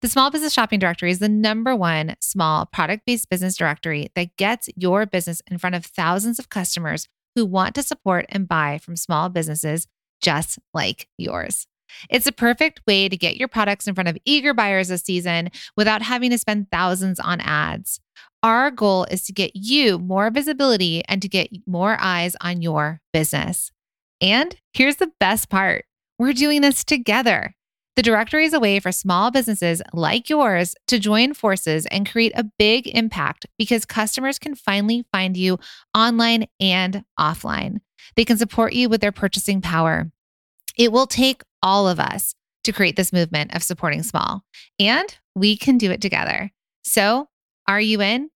The 0.01 0.09
Small 0.09 0.31
Business 0.31 0.53
Shopping 0.53 0.79
Directory 0.79 1.11
is 1.11 1.19
the 1.19 1.29
number 1.29 1.75
one 1.75 2.15
small 2.21 2.67
product 2.67 3.05
based 3.05 3.29
business 3.29 3.57
directory 3.57 4.13
that 4.15 4.37
gets 4.37 4.69
your 4.77 5.07
business 5.07 5.43
in 5.51 5.59
front 5.59 5.75
of 5.75 5.85
thousands 5.85 6.39
of 6.39 6.51
customers 6.51 7.09
who 7.35 7.47
want 7.47 7.75
to 7.75 7.83
support 7.83 8.27
and 8.29 8.49
buy 8.49 8.79
from 8.79 8.97
small 8.97 9.29
businesses 9.29 9.87
just 10.21 10.59
like 10.73 11.09
yours. 11.19 11.67
It's 12.09 12.27
a 12.27 12.33
perfect 12.33 12.81
way 12.87 13.09
to 13.09 13.17
get 13.17 13.37
your 13.37 13.49
products 13.49 13.87
in 13.87 13.95
front 13.95 14.09
of 14.09 14.17
eager 14.25 14.55
buyers 14.55 14.89
this 14.89 15.03
season 15.03 15.51
without 15.77 16.03
having 16.03 16.31
to 16.31 16.39
spend 16.39 16.71
thousands 16.71 17.21
on 17.21 17.41
ads. 17.41 18.01
Our 18.43 18.71
goal 18.71 19.05
is 19.05 19.25
to 19.25 19.33
get 19.33 19.53
you 19.55 19.99
more 19.99 20.31
visibility 20.31 21.03
and 21.07 21.23
to 21.23 21.29
get 21.29 21.51
more 21.67 21.97
eyes 22.01 22.35
on 22.41 22.62
your 22.62 23.01
business. 23.12 23.71
And 24.21 24.57
here's 24.73 24.97
the 24.97 25.12
best 25.21 25.49
part 25.49 25.85
we're 26.19 26.33
doing 26.33 26.61
this 26.61 26.85
together. 26.85 27.55
The 27.95 28.03
directory 28.03 28.47
is 28.47 28.55
a 28.55 28.61
way 28.61 28.81
for 28.81 28.91
small 28.91 29.31
businesses 29.31 29.83
like 29.93 30.31
yours 30.31 30.75
to 30.87 30.99
join 30.99 31.35
forces 31.35 31.85
and 31.87 32.11
create 32.11 32.33
a 32.35 32.51
big 32.59 32.87
impact 32.89 33.45
because 33.59 33.85
customers 33.85 34.39
can 34.39 34.55
finally 34.55 35.05
find 35.13 35.37
you 35.37 35.59
online 35.95 36.47
and 36.59 37.05
offline. 37.21 37.81
They 38.17 38.25
can 38.25 38.39
support 38.39 38.73
you 38.73 38.89
with 38.89 39.03
their 39.03 39.13
purchasing 39.13 39.61
power. 39.61 40.11
It 40.79 40.91
will 40.91 41.07
take 41.07 41.43
all 41.63 41.87
of 41.87 42.01
us 42.01 42.35
to 42.65 42.73
create 42.73 42.97
this 42.97 43.13
movement 43.13 43.55
of 43.55 43.63
supporting 43.63 44.03
small, 44.03 44.43
and 44.79 45.15
we 45.35 45.57
can 45.57 45.77
do 45.77 45.91
it 45.91 46.01
together. 46.01 46.51
So, 46.85 47.29
are 47.69 47.81
you 47.81 48.01
in? 48.01 48.31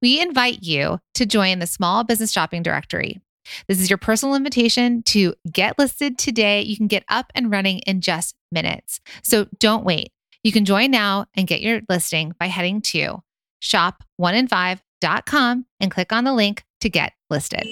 We 0.00 0.20
invite 0.20 0.62
you 0.62 0.98
to 1.14 1.26
join 1.26 1.58
the 1.58 1.66
Small 1.66 2.02
Business 2.02 2.32
Shopping 2.32 2.62
Directory. 2.62 3.20
This 3.68 3.80
is 3.80 3.90
your 3.90 3.98
personal 3.98 4.34
invitation 4.34 5.02
to 5.04 5.34
get 5.50 5.78
listed 5.78 6.18
today. 6.18 6.62
You 6.62 6.76
can 6.76 6.86
get 6.86 7.04
up 7.08 7.32
and 7.34 7.50
running 7.50 7.78
in 7.80 8.00
just 8.00 8.36
minutes. 8.50 9.00
So 9.22 9.46
don't 9.58 9.84
wait. 9.84 10.12
You 10.42 10.52
can 10.52 10.64
join 10.64 10.90
now 10.90 11.26
and 11.34 11.46
get 11.46 11.60
your 11.60 11.80
listing 11.88 12.32
by 12.38 12.46
heading 12.46 12.80
to 12.82 13.22
shop1in5.com 13.62 15.66
and 15.80 15.90
click 15.90 16.12
on 16.12 16.24
the 16.24 16.32
link 16.32 16.64
to 16.80 16.88
get 16.88 17.12
listed. 17.30 17.66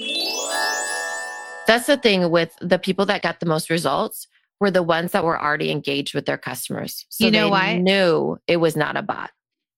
That's 1.66 1.86
the 1.86 1.96
thing 1.96 2.30
with 2.30 2.54
the 2.60 2.78
people 2.78 3.06
that 3.06 3.22
got 3.22 3.40
the 3.40 3.46
most 3.46 3.70
results 3.70 4.28
were 4.60 4.70
the 4.70 4.82
ones 4.82 5.12
that 5.12 5.24
were 5.24 5.40
already 5.40 5.70
engaged 5.70 6.14
with 6.14 6.26
their 6.26 6.38
customers. 6.38 7.06
So 7.08 7.24
You 7.24 7.30
know 7.30 7.46
they 7.46 7.50
why? 7.50 7.78
Knew 7.78 8.38
it 8.46 8.58
was 8.58 8.76
not 8.76 8.96
a 8.96 9.02
bot. 9.02 9.30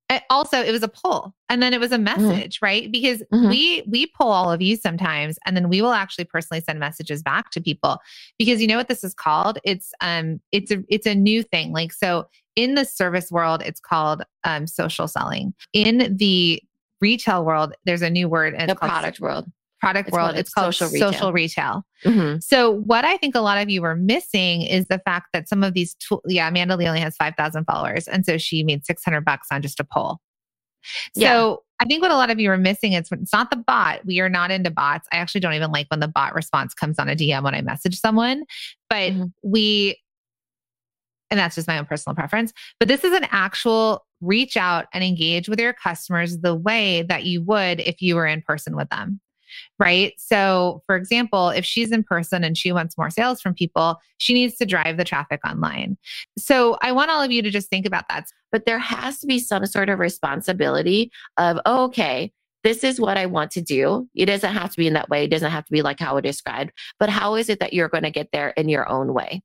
Uh, 0.08 0.20
also 0.30 0.62
it 0.62 0.70
was 0.70 0.84
a 0.84 0.88
poll 0.88 1.32
and 1.48 1.60
then 1.60 1.74
it 1.74 1.80
was 1.80 1.90
a 1.90 1.98
message 1.98 2.60
right? 2.62 2.92
Because 2.92 3.22
Mhm. 3.32 3.48
we 3.50 3.82
we 3.88 4.06
pull 4.06 4.28
all 4.28 4.52
of 4.52 4.62
you 4.62 4.76
sometimes 4.76 5.36
and 5.44 5.56
then 5.56 5.68
we 5.68 5.82
will 5.82 5.92
actually 5.92 6.24
personally 6.24 6.60
send 6.60 6.78
messages 6.78 7.22
back 7.22 7.50
to 7.50 7.60
people. 7.60 7.98
Because 8.38 8.60
you 8.60 8.68
know 8.68 8.76
what 8.76 8.86
this 8.88 9.02
is 9.02 9.14
called? 9.14 9.58
It's 9.64 9.92
um 10.00 10.40
it's 10.52 10.70
a 10.70 10.84
it's 10.88 11.06
a 11.06 11.14
new 11.14 11.42
thing. 11.42 11.72
Like 11.72 11.92
so 11.92 12.28
in 12.54 12.74
the 12.76 12.84
service 12.84 13.32
world 13.32 13.62
it's 13.64 13.80
called 13.80 14.22
um 14.44 14.66
social 14.68 15.08
selling. 15.08 15.54
In 15.72 16.16
the 16.16 16.62
retail 17.00 17.44
world 17.44 17.74
there's 17.84 18.02
a 18.02 18.10
new 18.10 18.28
word 18.28 18.54
and 18.54 18.70
it's 18.70 18.80
The 18.80 18.86
product 18.88 19.20
world. 19.20 19.50
Product 19.86 20.08
it's 20.08 20.14
world 20.14 20.26
called 20.30 20.38
it's 20.38 20.52
called 20.52 20.74
social 20.74 20.98
social 20.98 21.32
retail. 21.32 21.84
retail 22.04 22.14
Mhm. 22.24 22.42
so 22.42 22.70
what 22.72 23.04
I 23.04 23.16
think 23.16 23.34
a 23.34 23.40
lot 23.40 23.58
of 23.62 23.70
you 23.70 23.82
are 23.84 23.96
missing 23.96 24.62
is 24.62 24.86
the 24.86 24.98
fact 24.98 25.28
that 25.32 25.48
some 25.48 25.62
of 25.64 25.74
these 25.74 25.94
tools, 25.94 26.22
yeah, 26.26 26.48
Amanda 26.48 26.76
Lee 26.76 26.86
only 26.86 27.00
has 27.00 27.16
5,000 27.16 27.64
followers. 27.64 28.06
And 28.08 28.24
so 28.26 28.36
she 28.38 28.62
made 28.64 28.84
600 28.84 29.24
bucks 29.24 29.48
on 29.50 29.62
just 29.62 29.80
a 29.80 29.84
poll. 29.84 30.18
So 31.14 31.20
Yeah. 31.22 31.54
I 31.80 31.84
think 31.86 32.02
what 32.02 32.10
a 32.10 32.16
lot 32.16 32.30
of 32.30 32.38
you 32.40 32.50
are 32.50 32.56
missing 32.58 32.92
is 32.94 33.08
it's 33.10 33.32
not 33.32 33.50
the 33.50 33.56
bot. 33.56 34.04
We 34.06 34.20
are 34.20 34.28
not 34.28 34.50
into 34.50 34.70
bots. 34.70 35.08
I 35.12 35.16
actually 35.16 35.40
don't 35.40 35.54
even 35.54 35.70
like 35.72 35.86
when 35.90 36.00
the 36.00 36.08
bot 36.08 36.34
response 36.34 36.74
comes 36.74 36.98
on 36.98 37.08
a 37.08 37.14
DM 37.16 37.42
when 37.42 37.54
I 37.54 37.60
message 37.62 37.98
someone, 37.98 38.44
but 38.88 39.12
Mhm. 39.12 39.32
we, 39.42 39.98
and 41.30 41.38
that's 41.40 41.54
just 41.56 41.66
my 41.68 41.78
own 41.78 41.86
personal 41.86 42.14
preference, 42.14 42.52
but 42.78 42.88
this 42.88 43.04
is 43.04 43.12
an 43.12 43.26
actual 43.30 44.04
reach 44.20 44.56
out 44.56 44.86
and 44.94 45.02
engage 45.04 45.48
with 45.48 45.60
your 45.60 45.72
customers 45.74 46.38
the 46.38 46.54
way 46.54 47.02
that 47.02 47.24
you 47.24 47.42
would 47.42 47.80
if 47.80 48.00
you 48.00 48.14
were 48.14 48.26
in 48.26 48.40
person 48.42 48.74
with 48.76 48.88
them 48.90 49.20
right? 49.78 50.12
So, 50.18 50.82
for 50.86 50.96
example, 50.96 51.50
if 51.50 51.64
she's 51.64 51.92
in 51.92 52.02
person 52.02 52.44
and 52.44 52.56
she 52.56 52.72
wants 52.72 52.96
more 52.96 53.10
sales 53.10 53.40
from 53.40 53.54
people, 53.54 54.00
she 54.18 54.34
needs 54.34 54.56
to 54.56 54.66
drive 54.66 54.96
the 54.96 55.04
traffic 55.04 55.40
online. 55.46 55.96
So, 56.38 56.76
I 56.82 56.92
want 56.92 57.10
all 57.10 57.22
of 57.22 57.32
you 57.32 57.42
to 57.42 57.50
just 57.50 57.68
think 57.68 57.86
about 57.86 58.08
that. 58.08 58.26
But 58.52 58.66
there 58.66 58.78
has 58.78 59.18
to 59.20 59.26
be 59.26 59.38
some 59.38 59.66
sort 59.66 59.88
of 59.88 59.98
responsibility 59.98 61.10
of, 61.36 61.58
oh, 61.66 61.84
okay, 61.84 62.32
this 62.66 62.82
is 62.82 63.00
what 63.00 63.16
I 63.16 63.26
want 63.26 63.52
to 63.52 63.62
do. 63.62 64.08
It 64.14 64.26
doesn't 64.26 64.52
have 64.52 64.72
to 64.72 64.76
be 64.76 64.88
in 64.88 64.94
that 64.94 65.08
way. 65.08 65.24
It 65.24 65.30
doesn't 65.30 65.52
have 65.52 65.64
to 65.66 65.72
be 65.72 65.82
like 65.82 66.00
how 66.00 66.16
it 66.16 66.22
described, 66.22 66.72
but 66.98 67.08
how 67.08 67.36
is 67.36 67.48
it 67.48 67.60
that 67.60 67.72
you're 67.72 67.88
going 67.88 68.02
to 68.02 68.10
get 68.10 68.30
there 68.32 68.48
in 68.50 68.68
your 68.68 68.88
own 68.88 69.14
way? 69.14 69.42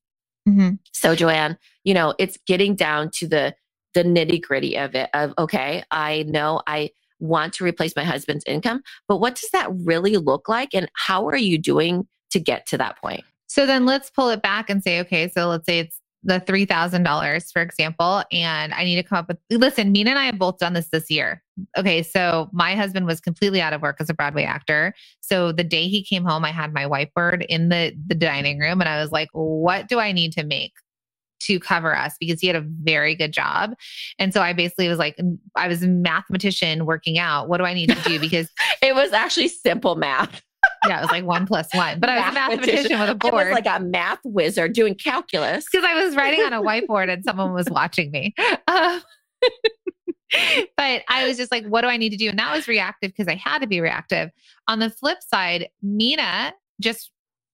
Mm-hmm. 0.49 0.71
So 0.91 1.15
Joanne, 1.15 1.57
you 1.83 1.93
know, 1.93 2.15
it's 2.17 2.39
getting 2.47 2.75
down 2.75 3.11
to 3.15 3.27
the 3.27 3.53
the 3.93 4.03
nitty 4.03 4.41
gritty 4.41 4.77
of 4.77 4.95
it 4.95 5.09
of 5.13 5.33
okay, 5.37 5.83
I 5.91 6.23
know 6.23 6.61
I 6.65 6.91
want 7.21 7.53
to 7.53 7.63
replace 7.63 7.95
my 7.95 8.03
husband's 8.03 8.43
income, 8.45 8.81
but 9.07 9.17
what 9.17 9.35
does 9.35 9.49
that 9.51 9.69
really 9.71 10.17
look 10.17 10.49
like 10.49 10.73
and 10.73 10.89
how 10.95 11.27
are 11.27 11.37
you 11.37 11.57
doing 11.57 12.07
to 12.31 12.39
get 12.39 12.65
to 12.67 12.77
that 12.77 12.97
point? 12.97 13.23
So, 13.47 13.65
then 13.65 13.85
let's 13.85 14.09
pull 14.09 14.29
it 14.29 14.41
back 14.41 14.69
and 14.69 14.83
say, 14.83 14.99
okay, 15.01 15.29
so 15.29 15.47
let's 15.47 15.65
say 15.65 15.79
it's 15.79 16.01
the 16.23 16.39
$3,000, 16.39 17.51
for 17.51 17.61
example, 17.61 18.23
and 18.31 18.73
I 18.73 18.83
need 18.83 18.95
to 18.95 19.03
come 19.03 19.17
up 19.17 19.27
with, 19.27 19.37
listen, 19.49 19.91
Minna 19.91 20.11
and 20.11 20.19
I 20.19 20.25
have 20.25 20.37
both 20.37 20.59
done 20.59 20.73
this 20.73 20.89
this 20.89 21.09
year. 21.09 21.41
Okay, 21.77 22.03
so 22.03 22.49
my 22.53 22.75
husband 22.75 23.07
was 23.07 23.19
completely 23.19 23.61
out 23.61 23.73
of 23.73 23.81
work 23.81 23.97
as 23.99 24.09
a 24.09 24.13
Broadway 24.13 24.43
actor. 24.43 24.93
So 25.21 25.51
the 25.51 25.63
day 25.63 25.87
he 25.87 26.03
came 26.03 26.23
home, 26.23 26.45
I 26.45 26.51
had 26.51 26.73
my 26.73 26.85
whiteboard 26.85 27.45
in 27.47 27.69
the, 27.69 27.95
the 28.05 28.15
dining 28.15 28.59
room 28.59 28.81
and 28.81 28.89
I 28.89 29.01
was 29.01 29.11
like, 29.11 29.29
what 29.33 29.87
do 29.87 29.99
I 29.99 30.11
need 30.11 30.33
to 30.33 30.43
make? 30.43 30.73
To 31.47 31.59
cover 31.59 31.95
us 31.95 32.15
because 32.19 32.39
he 32.41 32.47
had 32.47 32.55
a 32.55 32.61
very 32.61 33.15
good 33.15 33.31
job. 33.31 33.73
And 34.19 34.33
so 34.33 34.41
I 34.41 34.53
basically 34.53 34.87
was 34.87 34.99
like, 34.99 35.17
I 35.55 35.67
was 35.67 35.81
a 35.83 35.87
mathematician 35.87 36.85
working 36.85 37.17
out. 37.17 37.49
What 37.49 37.57
do 37.57 37.63
I 37.63 37.73
need 37.73 37.89
to 37.89 38.01
do? 38.09 38.19
Because 38.19 38.49
It 38.81 38.93
was 38.95 39.11
actually 39.13 39.47
simple 39.47 39.95
math. 39.95 40.41
yeah, 40.87 40.99
it 40.99 41.01
was 41.01 41.11
like 41.11 41.23
one 41.25 41.47
plus 41.47 41.73
one, 41.73 41.99
but 41.99 42.09
I 42.09 42.19
was 42.19 42.29
a 42.29 42.33
mathematician 42.33 42.99
with 42.99 43.09
a 43.09 43.11
I 43.11 43.13
was 43.13 43.31
board. 43.31 43.51
like 43.51 43.65
a 43.65 43.79
math 43.79 44.19
wizard 44.23 44.73
doing 44.73 44.93
calculus. 44.95 45.65
because 45.71 45.85
I 45.85 45.95
was 46.03 46.15
writing 46.15 46.41
on 46.41 46.53
a 46.53 46.61
whiteboard 46.63 47.11
and 47.11 47.23
someone 47.23 47.53
was 47.53 47.67
watching 47.69 48.11
me. 48.11 48.33
Um, 48.67 49.01
but 50.77 51.03
I 51.09 51.27
was 51.27 51.37
just 51.37 51.51
like, 51.51 51.65
what 51.65 51.81
do 51.81 51.87
I 51.87 51.97
need 51.97 52.11
to 52.11 52.17
do? 52.17 52.29
And 52.29 52.39
that 52.39 52.55
was 52.55 52.67
reactive 52.67 53.11
because 53.11 53.27
I 53.27 53.35
had 53.35 53.59
to 53.59 53.67
be 53.67 53.81
reactive. 53.81 54.29
On 54.67 54.79
the 54.79 54.89
flip 54.89 55.17
side, 55.27 55.69
Minna 55.81 56.53
just 56.79 57.11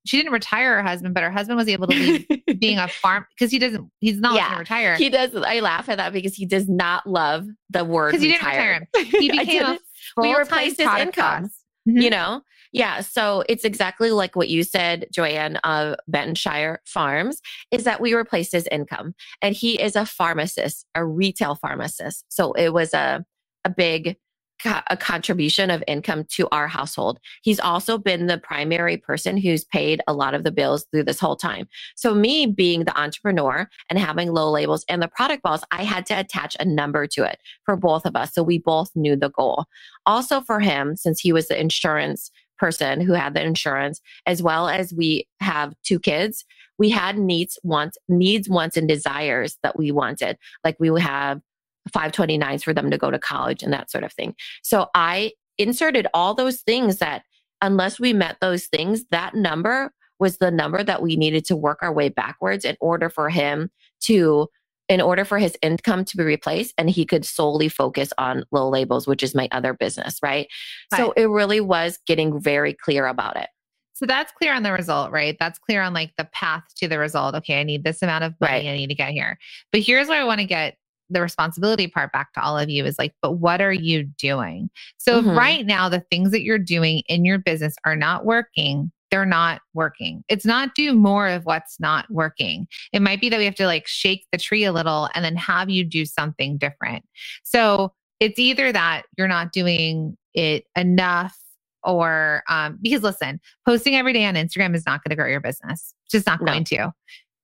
she 0.07 0.17
didn't 0.17 0.31
retire 0.31 0.77
her 0.77 0.83
husband, 0.83 1.13
but 1.13 1.23
her 1.23 1.31
husband 1.31 1.57
was 1.57 1.67
able 1.67 1.87
to 1.87 1.93
leave 1.95 2.27
being 2.59 2.77
a 2.79 2.87
farm 2.87 3.25
because 3.37 3.51
he 3.51 3.59
doesn't, 3.59 3.89
he's 3.99 4.19
not 4.19 4.35
Yeah, 4.35 4.57
retire. 4.59 4.95
he 4.95 5.09
does. 5.09 5.35
I 5.35 5.59
laugh 5.59 5.89
at 5.89 5.97
that 5.97 6.13
because 6.13 6.33
he 6.35 6.45
does 6.45 6.67
not 6.67 7.05
love 7.07 7.45
the 7.69 7.83
word 7.85 8.11
Because 8.11 8.21
he 8.23 8.29
didn't 8.31 8.45
retire 8.45 8.73
him. 8.73 8.87
He 9.05 9.29
became 9.37 9.63
a 9.63 9.79
we 10.17 10.33
replaced 10.35 10.79
his 10.79 10.89
income. 10.99 11.49
Mhm. 11.87 12.01
you 12.03 12.09
know 12.09 12.41
yeah 12.73 12.99
so 12.99 13.43
it's 13.47 13.63
exactly 13.63 14.11
like 14.11 14.35
what 14.35 14.49
you 14.49 14.61
said 14.61 15.05
joanne 15.09 15.55
of 15.57 15.95
bentonshire 16.09 16.81
farms 16.85 17.39
is 17.71 17.85
that 17.85 18.01
we 18.01 18.13
replaced 18.13 18.51
his 18.51 18.67
income 18.71 19.13
and 19.41 19.55
he 19.55 19.81
is 19.81 19.95
a 19.95 20.05
pharmacist 20.05 20.85
a 20.95 21.05
retail 21.05 21.55
pharmacist 21.55 22.25
so 22.27 22.51
it 22.53 22.73
was 22.73 22.93
a 22.93 23.23
a 23.63 23.69
big 23.69 24.17
a 24.65 24.97
contribution 24.97 25.69
of 25.69 25.83
income 25.87 26.25
to 26.31 26.47
our 26.51 26.67
household. 26.67 27.19
He's 27.43 27.59
also 27.59 27.97
been 27.97 28.27
the 28.27 28.37
primary 28.37 28.97
person 28.97 29.37
who's 29.37 29.63
paid 29.63 30.01
a 30.07 30.13
lot 30.13 30.33
of 30.33 30.43
the 30.43 30.51
bills 30.51 30.85
through 30.91 31.03
this 31.03 31.19
whole 31.19 31.35
time. 31.35 31.67
So 31.95 32.13
me 32.13 32.45
being 32.45 32.85
the 32.85 32.99
entrepreneur 32.99 33.69
and 33.89 33.99
having 33.99 34.31
low 34.31 34.49
labels 34.49 34.85
and 34.89 35.01
the 35.01 35.07
Product 35.07 35.43
Boss 35.43 35.61
i 35.71 35.83
had 35.83 36.05
to 36.07 36.19
attach 36.19 36.55
a 36.59 36.65
number 36.65 37.07
to 37.07 37.23
it 37.23 37.39
for 37.65 37.75
both 37.75 38.05
of 38.05 38.15
us 38.15 38.33
so 38.33 38.43
we 38.43 38.59
both 38.59 38.89
knew 38.95 39.15
the 39.15 39.29
goal. 39.29 39.65
Also 40.05 40.41
for 40.41 40.59
him 40.59 40.95
since 40.95 41.19
he 41.19 41.31
was 41.31 41.47
the 41.47 41.59
insurance 41.59 42.31
person 42.57 43.01
who 43.01 43.13
had 43.13 43.33
the 43.35 43.43
insurance 43.43 44.01
as 44.25 44.41
well 44.41 44.67
as 44.67 44.93
we 44.93 45.27
have 45.39 45.75
two 45.83 45.99
kids 45.99 46.43
we 46.77 46.89
had 46.89 47.17
needs 47.17 47.57
wants 47.63 47.97
needs 48.07 48.49
wants 48.49 48.77
and 48.77 48.87
desires 48.87 49.57
that 49.63 49.77
we 49.77 49.91
wanted. 49.91 50.37
Like 50.63 50.77
we 50.79 50.89
have 51.01 51.41
529s 51.87 52.63
for 52.63 52.73
them 52.73 52.91
to 52.91 52.97
go 52.97 53.11
to 53.11 53.19
college 53.19 53.63
and 53.63 53.73
that 53.73 53.91
sort 53.91 54.03
of 54.03 54.13
thing 54.13 54.35
so 54.63 54.87
i 54.95 55.31
inserted 55.57 56.07
all 56.13 56.33
those 56.33 56.61
things 56.61 56.97
that 56.97 57.23
unless 57.61 57.99
we 57.99 58.13
met 58.13 58.37
those 58.41 58.65
things 58.67 59.03
that 59.11 59.35
number 59.35 59.91
was 60.19 60.37
the 60.37 60.51
number 60.51 60.83
that 60.83 61.01
we 61.01 61.15
needed 61.15 61.45
to 61.45 61.55
work 61.55 61.79
our 61.81 61.93
way 61.93 62.09
backwards 62.09 62.65
in 62.65 62.75
order 62.79 63.09
for 63.09 63.29
him 63.29 63.69
to 64.01 64.47
in 64.89 65.01
order 65.01 65.25
for 65.25 65.37
his 65.37 65.57
income 65.61 66.05
to 66.05 66.15
be 66.15 66.23
replaced 66.23 66.73
and 66.77 66.89
he 66.89 67.05
could 67.05 67.25
solely 67.25 67.67
focus 67.67 68.13
on 68.17 68.43
low 68.51 68.69
labels 68.69 69.07
which 69.07 69.23
is 69.23 69.35
my 69.35 69.47
other 69.51 69.73
business 69.73 70.19
right 70.23 70.47
so 70.95 71.11
it 71.17 71.25
really 71.25 71.59
was 71.59 71.99
getting 72.07 72.39
very 72.39 72.73
clear 72.73 73.05
about 73.07 73.35
it 73.35 73.49
So 73.93 74.05
that's 74.05 74.31
clear 74.31 74.53
on 74.53 74.61
the 74.61 74.71
result, 74.71 75.11
right? 75.11 75.35
That's 75.39 75.57
clear 75.57 75.81
on 75.81 75.91
like 75.91 76.13
the 76.17 76.25
path 76.25 76.63
to 76.75 76.87
the 76.87 76.99
result. 76.99 77.33
Okay, 77.33 77.59
I 77.59 77.63
need 77.63 77.83
this 77.83 78.03
amount 78.03 78.23
of 78.25 78.35
money. 78.39 78.53
Right. 78.53 78.67
I 78.67 78.75
need 78.75 78.89
to 78.89 78.95
get 78.95 79.09
here. 79.09 79.39
But 79.71 79.81
here's 79.81 80.07
where 80.07 80.21
I 80.21 80.23
want 80.23 80.39
to 80.39 80.45
get 80.45 80.77
the 81.09 81.21
responsibility 81.21 81.87
part 81.87 82.11
back 82.11 82.33
to 82.33 82.41
all 82.41 82.57
of 82.57 82.69
you 82.69 82.85
is 82.85 82.97
like, 82.99 83.13
but 83.21 83.33
what 83.33 83.61
are 83.61 83.71
you 83.73 84.03
doing? 84.03 84.69
So 84.97 85.19
if 85.19 85.25
Mhm. 85.25 85.37
right 85.37 85.65
now 85.65 85.89
the 85.89 86.01
things 86.01 86.31
that 86.31 86.43
you're 86.43 86.57
doing 86.59 87.03
in 87.07 87.25
your 87.25 87.37
business 87.37 87.75
are 87.85 87.95
not 87.95 88.25
working, 88.25 88.91
they're 89.09 89.25
not 89.25 89.61
working. 89.73 90.23
It's 90.27 90.45
not 90.45 90.75
do 90.75 90.93
more 90.93 91.27
of 91.29 91.45
what's 91.45 91.79
not 91.79 92.09
working. 92.11 92.67
It 92.91 93.01
might 93.01 93.21
be 93.21 93.29
that 93.29 93.37
we 93.37 93.45
have 93.45 93.55
to 93.55 93.65
like 93.65 93.87
shake 93.87 94.25
the 94.31 94.37
tree 94.37 94.65
a 94.65 94.73
little 94.73 95.09
and 95.15 95.23
then 95.23 95.35
have 95.37 95.69
you 95.69 95.85
do 95.85 96.05
something 96.05 96.57
different. 96.57 97.05
So 97.43 97.93
it's 98.19 98.37
either 98.39 98.71
that 98.73 99.03
you're 99.17 99.27
not 99.29 99.53
doing 99.53 100.17
it 100.33 100.65
enough 100.75 101.37
or 101.83 102.43
um, 102.49 102.79
because 102.81 103.01
listen, 103.03 103.39
posting 103.65 103.95
every 103.95 104.11
day 104.11 104.25
on 104.25 104.33
Instagram 104.35 104.75
is 104.75 104.85
not 104.85 105.03
going 105.03 105.11
to 105.11 105.15
grow 105.15 105.29
your 105.29 105.39
business. 105.39 105.93
It's 106.03 106.11
just 106.11 106.27
not 106.27 106.41
No. 106.41 106.47
going 106.51 106.63
to. 106.65 106.91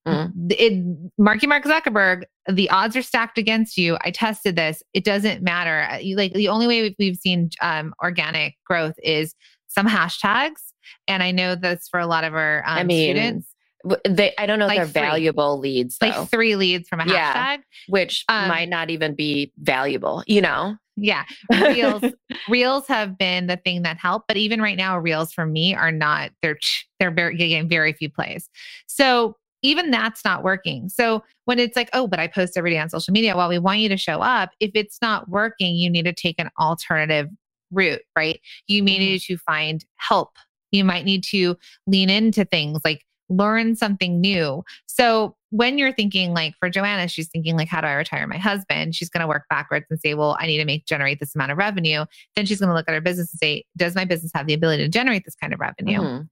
Mm. 0.08 0.32
It, 0.52 1.12
Marky 1.18 1.48
Mark 1.48 1.64
Zuckerberg, 1.64 2.24
the 2.52 2.70
odds 2.70 2.96
are 2.98 3.02
stacked 3.02 3.38
against 3.38 3.78
you. 3.78 3.98
I 4.02 4.12
tested 4.12 4.56
this. 4.58 4.84
It 4.94 5.04
doesn't 5.06 5.42
matter. 5.42 5.88
Uh, 5.90 5.98
You, 5.98 6.18
like 6.18 6.34
the 6.34 6.50
only 6.50 6.68
way 6.68 6.82
we've, 6.82 6.96
we've 7.00 7.16
seen 7.16 7.50
um, 7.62 7.94
organic 8.04 8.56
growth 8.66 8.96
is 9.02 9.34
some 9.68 9.88
hashtags, 9.88 10.60
and 11.08 11.24
I 11.24 11.32
know 11.32 11.56
that's 11.56 11.88
for 11.88 12.00
a 12.00 12.06
lot 12.08 12.24
of 12.26 12.34
our 12.34 12.60
um, 12.68 12.78
I 12.80 12.84
mean, 12.84 13.16
students, 13.16 13.48
they 14.08 14.34
i 14.38 14.46
don't 14.46 14.60
know 14.60 14.68
if 14.68 14.76
they're 14.76 14.86
three. 14.86 15.02
valuable 15.02 15.60
leads 15.60 15.98
though 15.98 16.08
like 16.08 16.30
three 16.30 16.56
leads 16.56 16.88
from 16.88 17.02
a 17.02 17.06
Yeah. 17.06 17.58
hashtag. 17.58 17.64
which 17.90 18.24
um, 18.30 18.48
might 18.48 18.70
not 18.70 18.90
even 18.90 19.14
be 19.14 19.52
valuable 19.58 20.24
you 20.26 20.40
know 20.40 20.78
Yeah, 20.96 21.26
reels 21.52 22.02
reels 22.50 22.88
have 22.88 23.18
been 23.18 23.48
the 23.48 23.58
thing 23.58 23.82
that 23.82 23.98
helped 23.98 24.30
but 24.30 24.38
even 24.38 24.62
right 24.62 24.78
now 24.78 24.98
reels 24.98 25.34
for 25.34 25.46
me 25.46 25.76
are 25.76 25.92
not 25.92 26.32
they're 26.42 26.58
they're 27.02 27.12
very 27.12 27.36
getting 27.36 27.68
very 27.68 27.92
few 27.92 28.10
plays 28.10 28.48
so 28.88 29.36
even 29.64 29.90
that's 29.90 30.24
not 30.24 30.44
working 30.44 30.88
so 30.90 31.24
when 31.46 31.58
it's 31.58 31.76
like 31.76 31.90
oh 31.94 32.06
but 32.08 32.20
i 32.20 32.28
post 32.28 32.56
every 32.58 32.70
day 32.72 32.78
on 32.78 32.90
social 32.90 33.12
media 33.12 33.36
well 33.36 33.50
we 33.50 33.58
want 33.58 33.80
you 33.80 33.90
to 33.90 33.98
show 33.98 34.22
up 34.22 34.52
if 34.60 34.72
it's 34.76 35.00
not 35.02 35.28
working 35.30 35.76
you 35.76 35.90
need 35.90 36.06
to 36.06 36.14
take 36.14 36.36
an 36.38 36.50
alternative 36.60 37.28
route 37.72 38.02
right 38.16 38.40
you 38.68 38.84
may 38.84 38.96
Mhm. 38.98 39.00
need 39.00 39.22
to 39.22 39.38
find 39.38 39.84
help 39.96 40.36
you 40.72 40.84
might 40.84 41.06
need 41.06 41.24
to 41.24 41.58
lean 41.88 42.10
into 42.10 42.46
things 42.46 42.80
like 42.86 43.02
learn 43.30 43.76
something 43.76 44.22
new 44.22 44.64
so 44.86 45.36
when 45.50 45.78
you're 45.78 45.94
thinking 45.94 46.34
like 46.34 46.56
for 46.60 46.68
Joanna, 46.68 47.08
she's 47.08 47.28
thinking 47.28 47.56
like, 47.56 47.68
how 47.68 47.80
do 47.80 47.86
I 47.86 47.94
retire 47.94 48.26
my 48.26 48.40
husband? 48.40 48.96
She's 48.96 49.08
going 49.08 49.22
to 49.22 49.28
work 49.28 49.44
backwards 49.52 49.86
and 49.92 50.00
say, 50.00 50.16
well, 50.16 50.36
I 50.40 50.48
need 50.48 50.58
to 50.58 50.66
make 50.66 50.88
generate 50.88 51.20
this 51.20 51.36
amount 51.36 51.52
of 51.52 51.60
revenue. 51.60 52.06
Then 52.36 52.48
she's 52.48 52.60
going 52.60 52.70
to 52.70 52.74
look 52.74 52.90
at 52.90 52.96
her 52.96 53.02
business 53.02 53.32
and 53.32 53.38
say, 53.40 53.64
does 53.78 53.94
my 53.94 54.04
business 54.04 54.32
have 54.34 54.48
the 54.48 54.56
ability 54.56 54.82
to 54.82 54.90
generate 54.90 55.26
this 55.26 55.36
kind 55.36 55.54
of 55.54 55.60
revenue? 55.60 56.00
Mhm. 56.00 56.30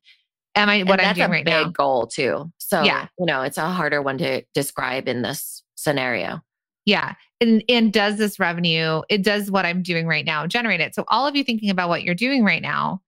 Am 0.56 0.70
I 0.70 0.84
what 0.84 1.00
And 1.00 1.02
I'm 1.02 1.08
that's 1.08 1.18
doing 1.18 1.30
a 1.30 1.32
right 1.32 1.46
big 1.46 1.54
now? 1.68 1.70
goal 1.70 2.08
too 2.08 2.52
so 2.58 2.84
Yeah. 2.84 3.08
you 3.20 3.26
know 3.26 3.42
it's 3.42 3.58
a 3.58 3.68
harder 3.70 4.02
one 4.02 4.18
to 4.20 4.44
describe 4.54 5.08
in 5.08 5.22
this 5.22 5.64
scenario 5.76 6.42
Yeah. 6.86 7.14
And 7.40 7.64
and 7.70 7.92
does 7.92 8.18
this 8.18 8.40
revenue, 8.40 9.02
it 9.10 9.24
does 9.24 9.50
what 9.50 9.66
I'm 9.66 9.82
doing 9.82 10.06
right 10.08 10.26
now 10.26 10.46
generate 10.46 10.80
it. 10.80 10.94
So 10.94 11.06
all 11.08 11.26
of 11.26 11.36
you 11.36 11.44
thinking 11.44 11.70
about 11.72 11.90
what 11.90 12.04
you're 12.04 12.14
doing 12.16 12.44
right 12.44 12.62
now, 12.62 13.02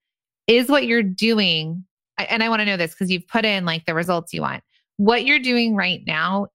is 0.48 0.70
what 0.70 0.86
you're 0.88 1.04
doing, 1.04 1.86
I- 2.18 2.26
and 2.26 2.42
I 2.44 2.50
want 2.50 2.62
to 2.62 2.66
know 2.66 2.76
this 2.78 2.92
because 2.92 3.12
you've 3.12 3.28
put 3.28 3.46
in 3.46 3.64
like 3.66 3.86
the 3.86 3.94
results 3.94 4.34
you 4.34 4.42
want. 4.42 4.64
What 4.98 5.24
you're 5.26 5.40
doing 5.40 5.76
right 5.76 6.02
now, 6.08 6.48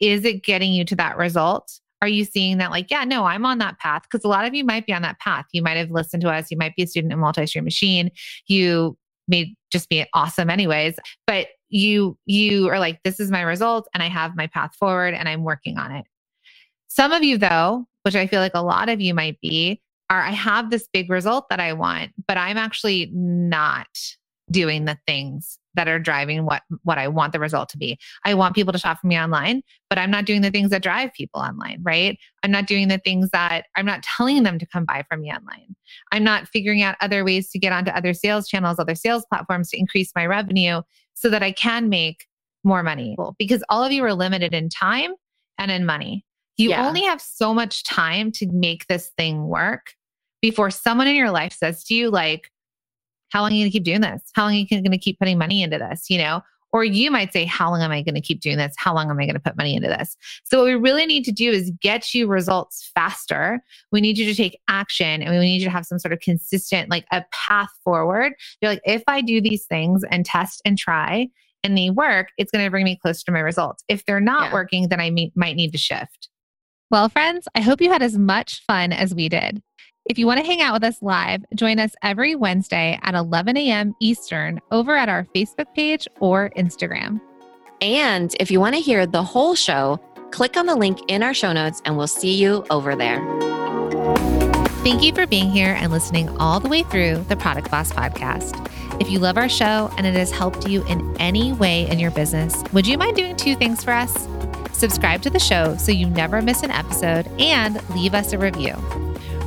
is 0.00 0.24
it 0.24 0.42
getting 0.42 0.72
you 0.72 0.84
to 0.86 0.96
that 0.96 1.16
result? 1.18 1.70
Are 2.00 2.08
you 2.08 2.24
seeing 2.24 2.58
that 2.58 2.70
like, 2.70 2.90
yeah, 2.90 3.04
no, 3.04 3.24
I'm 3.24 3.44
on 3.44 3.58
that 3.58 3.78
path? 3.78 4.02
Because 4.10 4.24
a 4.24 4.28
lot 4.28 4.46
of 4.46 4.54
you 4.54 4.64
might 4.64 4.86
be 4.86 4.92
on 4.94 5.02
that 5.02 5.18
path. 5.20 5.44
You 5.52 5.62
might 5.62 5.76
have 5.76 5.90
listened 5.90 6.22
to 6.22 6.30
us. 6.30 6.50
You 6.50 6.56
might 6.56 6.74
be 6.76 6.82
a 6.84 6.86
student 6.86 7.12
in 7.12 7.18
multi-stream 7.18 7.64
machine. 7.64 8.10
You 8.46 8.96
may 9.28 9.54
just 9.70 9.88
be 9.88 10.04
awesome 10.14 10.50
anyways, 10.50 10.98
but 11.26 11.48
you 11.68 12.16
you 12.26 12.68
are 12.68 12.78
like, 12.78 13.00
this 13.04 13.20
is 13.20 13.30
my 13.30 13.42
result 13.42 13.88
and 13.94 14.02
I 14.02 14.08
have 14.08 14.36
my 14.36 14.46
path 14.46 14.74
forward 14.74 15.14
and 15.14 15.28
I'm 15.28 15.44
working 15.44 15.78
on 15.78 15.92
it. 15.92 16.06
Some 16.88 17.12
of 17.12 17.22
you, 17.22 17.38
though, 17.38 17.86
which 18.02 18.16
I 18.16 18.26
feel 18.26 18.40
like 18.40 18.54
a 18.54 18.62
lot 18.62 18.88
of 18.88 19.00
you 19.00 19.14
might 19.14 19.40
be, 19.40 19.80
are 20.10 20.22
I 20.22 20.30
have 20.30 20.70
this 20.70 20.88
big 20.92 21.10
result 21.10 21.48
that 21.50 21.60
I 21.60 21.74
want, 21.74 22.12
but 22.26 22.38
I'm 22.38 22.56
actually 22.56 23.10
not 23.12 23.86
doing 24.50 24.86
the 24.86 24.98
things 25.06 25.58
that 25.78 25.88
are 25.88 25.98
driving 25.98 26.44
what 26.44 26.62
what 26.82 26.98
I 26.98 27.08
want 27.08 27.32
the 27.32 27.40
result 27.40 27.68
to 27.70 27.78
be. 27.78 27.98
I 28.24 28.34
want 28.34 28.54
people 28.54 28.72
to 28.72 28.78
shop 28.78 28.98
for 29.00 29.06
me 29.06 29.18
online, 29.18 29.62
but 29.88 29.98
I'm 29.98 30.10
not 30.10 30.26
doing 30.26 30.42
the 30.42 30.50
things 30.50 30.70
that 30.70 30.82
drive 30.82 31.12
people 31.14 31.40
online, 31.40 31.78
right? 31.82 32.18
I'm 32.42 32.50
not 32.50 32.66
doing 32.66 32.88
the 32.88 32.98
things 32.98 33.30
that 33.30 33.66
I'm 33.76 33.86
not 33.86 34.02
telling 34.02 34.42
them 34.42 34.58
to 34.58 34.66
come 34.66 34.84
buy 34.84 35.04
from 35.08 35.20
me 35.20 35.30
online. 35.30 35.76
I'm 36.12 36.24
not 36.24 36.48
figuring 36.48 36.82
out 36.82 36.96
other 37.00 37.24
ways 37.24 37.48
to 37.50 37.58
get 37.58 37.72
onto 37.72 37.92
other 37.92 38.12
sales 38.12 38.48
channels, 38.48 38.78
other 38.78 38.96
sales 38.96 39.24
platforms 39.30 39.70
to 39.70 39.78
increase 39.78 40.10
my 40.16 40.26
revenue 40.26 40.82
so 41.14 41.30
that 41.30 41.42
I 41.42 41.52
can 41.52 41.88
make 41.88 42.26
more 42.64 42.82
money. 42.82 43.16
Because 43.38 43.62
all 43.68 43.84
of 43.84 43.92
you 43.92 44.04
are 44.04 44.14
limited 44.14 44.52
in 44.52 44.68
time 44.68 45.12
and 45.58 45.70
in 45.70 45.86
money. 45.86 46.24
You 46.56 46.70
Yeah. 46.70 46.86
only 46.88 47.02
have 47.02 47.20
so 47.20 47.54
much 47.54 47.84
time 47.84 48.32
to 48.32 48.48
make 48.52 48.86
this 48.88 49.12
thing 49.16 49.46
work 49.46 49.94
before 50.42 50.70
someone 50.70 51.06
in 51.06 51.14
your 51.14 51.30
life 51.30 51.52
says 51.52 51.84
to 51.84 51.94
you, 51.94 52.10
like, 52.10 52.50
how 53.30 53.42
long 53.42 53.50
are 53.50 53.54
you 53.54 53.62
going 53.62 53.70
to 53.70 53.78
keep 53.78 53.84
doing 53.84 54.00
this? 54.00 54.22
How 54.34 54.44
long 54.44 54.54
are 54.54 54.56
you 54.56 54.66
going 54.68 54.84
to 54.90 54.98
keep 54.98 55.18
putting 55.18 55.38
money 55.38 55.62
into 55.62 55.78
this? 55.78 56.08
You 56.08 56.18
know, 56.18 56.42
or 56.72 56.84
you 56.84 57.10
might 57.10 57.32
say, 57.32 57.44
how 57.44 57.70
long 57.70 57.82
am 57.82 57.90
I 57.90 58.02
going 58.02 58.14
to 58.14 58.20
keep 58.20 58.40
doing 58.40 58.58
this? 58.58 58.74
How 58.76 58.94
long 58.94 59.08
am 59.10 59.18
I 59.18 59.24
going 59.24 59.34
to 59.34 59.40
put 59.40 59.56
money 59.56 59.74
into 59.74 59.88
this? 59.88 60.16
So, 60.44 60.58
what 60.58 60.66
we 60.66 60.74
really 60.74 61.06
need 61.06 61.24
to 61.24 61.32
do 61.32 61.50
is 61.50 61.72
get 61.80 62.14
you 62.14 62.26
results 62.26 62.90
faster. 62.94 63.62
We 63.90 64.00
need 64.00 64.18
you 64.18 64.26
to 64.26 64.34
take 64.34 64.60
action 64.68 65.22
and 65.22 65.30
we 65.30 65.38
need 65.40 65.58
you 65.58 65.64
to 65.64 65.70
have 65.70 65.86
some 65.86 65.98
sort 65.98 66.12
of 66.12 66.20
consistent, 66.20 66.90
like 66.90 67.06
a 67.10 67.24
path 67.32 67.70
forward. 67.82 68.34
You're 68.60 68.72
like, 68.72 68.82
if 68.84 69.02
I 69.06 69.20
do 69.20 69.40
these 69.40 69.64
things 69.64 70.04
and 70.10 70.24
test 70.26 70.60
and 70.64 70.76
try 70.76 71.28
and 71.64 71.76
they 71.76 71.90
work, 71.90 72.28
it's 72.38 72.50
going 72.50 72.64
to 72.64 72.70
bring 72.70 72.84
me 72.84 72.96
closer 72.96 73.24
to 73.26 73.32
my 73.32 73.40
results. 73.40 73.82
If 73.88 74.04
they're 74.04 74.20
not 74.20 74.44
Yeah. 74.48 74.52
working, 74.52 74.88
then 74.88 75.00
I 75.00 75.10
may, 75.10 75.32
might 75.34 75.56
need 75.56 75.72
to 75.72 75.78
shift. 75.78 76.28
Well, 76.90 77.08
friends, 77.08 77.48
I 77.54 77.60
hope 77.60 77.80
you 77.80 77.90
had 77.90 78.02
as 78.02 78.16
much 78.16 78.62
fun 78.66 78.92
as 78.92 79.14
we 79.14 79.28
did. 79.28 79.62
If 80.08 80.18
you 80.18 80.26
want 80.26 80.40
to 80.40 80.46
hang 80.46 80.62
out 80.62 80.72
with 80.72 80.84
us 80.84 81.02
live, 81.02 81.44
join 81.54 81.78
us 81.78 81.92
every 82.02 82.34
Wednesday 82.34 82.98
at 83.02 83.14
11 83.14 83.56
a.m. 83.58 83.94
Eastern 84.00 84.58
over 84.70 84.96
at 84.96 85.08
our 85.08 85.24
Facebook 85.34 85.74
page 85.74 86.08
or 86.20 86.50
Instagram. 86.56 87.20
and 87.80 88.34
if 88.40 88.50
you 88.50 88.58
want 88.58 88.74
to 88.74 88.80
hear 88.80 89.06
the 89.06 89.22
whole 89.22 89.54
show 89.54 90.00
click 90.32 90.56
on 90.56 90.66
the 90.66 90.74
link 90.74 90.98
in 91.08 91.22
our 91.22 91.32
show 91.32 91.52
notes 91.52 91.80
and 91.84 91.96
we'll 91.96 92.08
see 92.08 92.34
you 92.34 92.64
over 92.70 92.96
there 92.96 93.20
Thank 94.82 95.02
you 95.02 95.12
for 95.12 95.26
being 95.26 95.50
here 95.50 95.76
and 95.78 95.92
listening 95.92 96.28
all 96.38 96.58
the 96.60 96.68
way 96.68 96.82
through 96.82 97.16
the 97.28 97.36
Product 97.36 97.70
Boss 97.70 97.92
podcast. 97.92 98.54
If 99.00 99.10
you 99.10 99.18
love 99.18 99.36
our 99.36 99.48
show 99.48 99.90
and 99.98 100.06
it 100.06 100.14
has 100.14 100.30
helped 100.30 100.66
you 100.66 100.82
in 100.86 101.14
any 101.20 101.52
way 101.52 101.86
in 101.90 101.98
your 101.98 102.10
business, 102.12 102.62
would 102.72 102.86
you 102.86 102.96
mind 102.96 103.16
doing 103.16 103.36
two 103.36 103.54
things 103.54 103.84
for 103.84 103.90
us? 103.90 104.26
Subscribe 104.72 105.20
to 105.22 105.30
the 105.30 105.38
show 105.40 105.76
so 105.76 105.92
you 105.92 106.06
never 106.08 106.40
miss 106.40 106.62
an 106.62 106.70
episode 106.70 107.26
and 107.38 107.86
leave 107.90 108.14
us 108.14 108.32
a 108.32 108.38
review. 108.38 108.72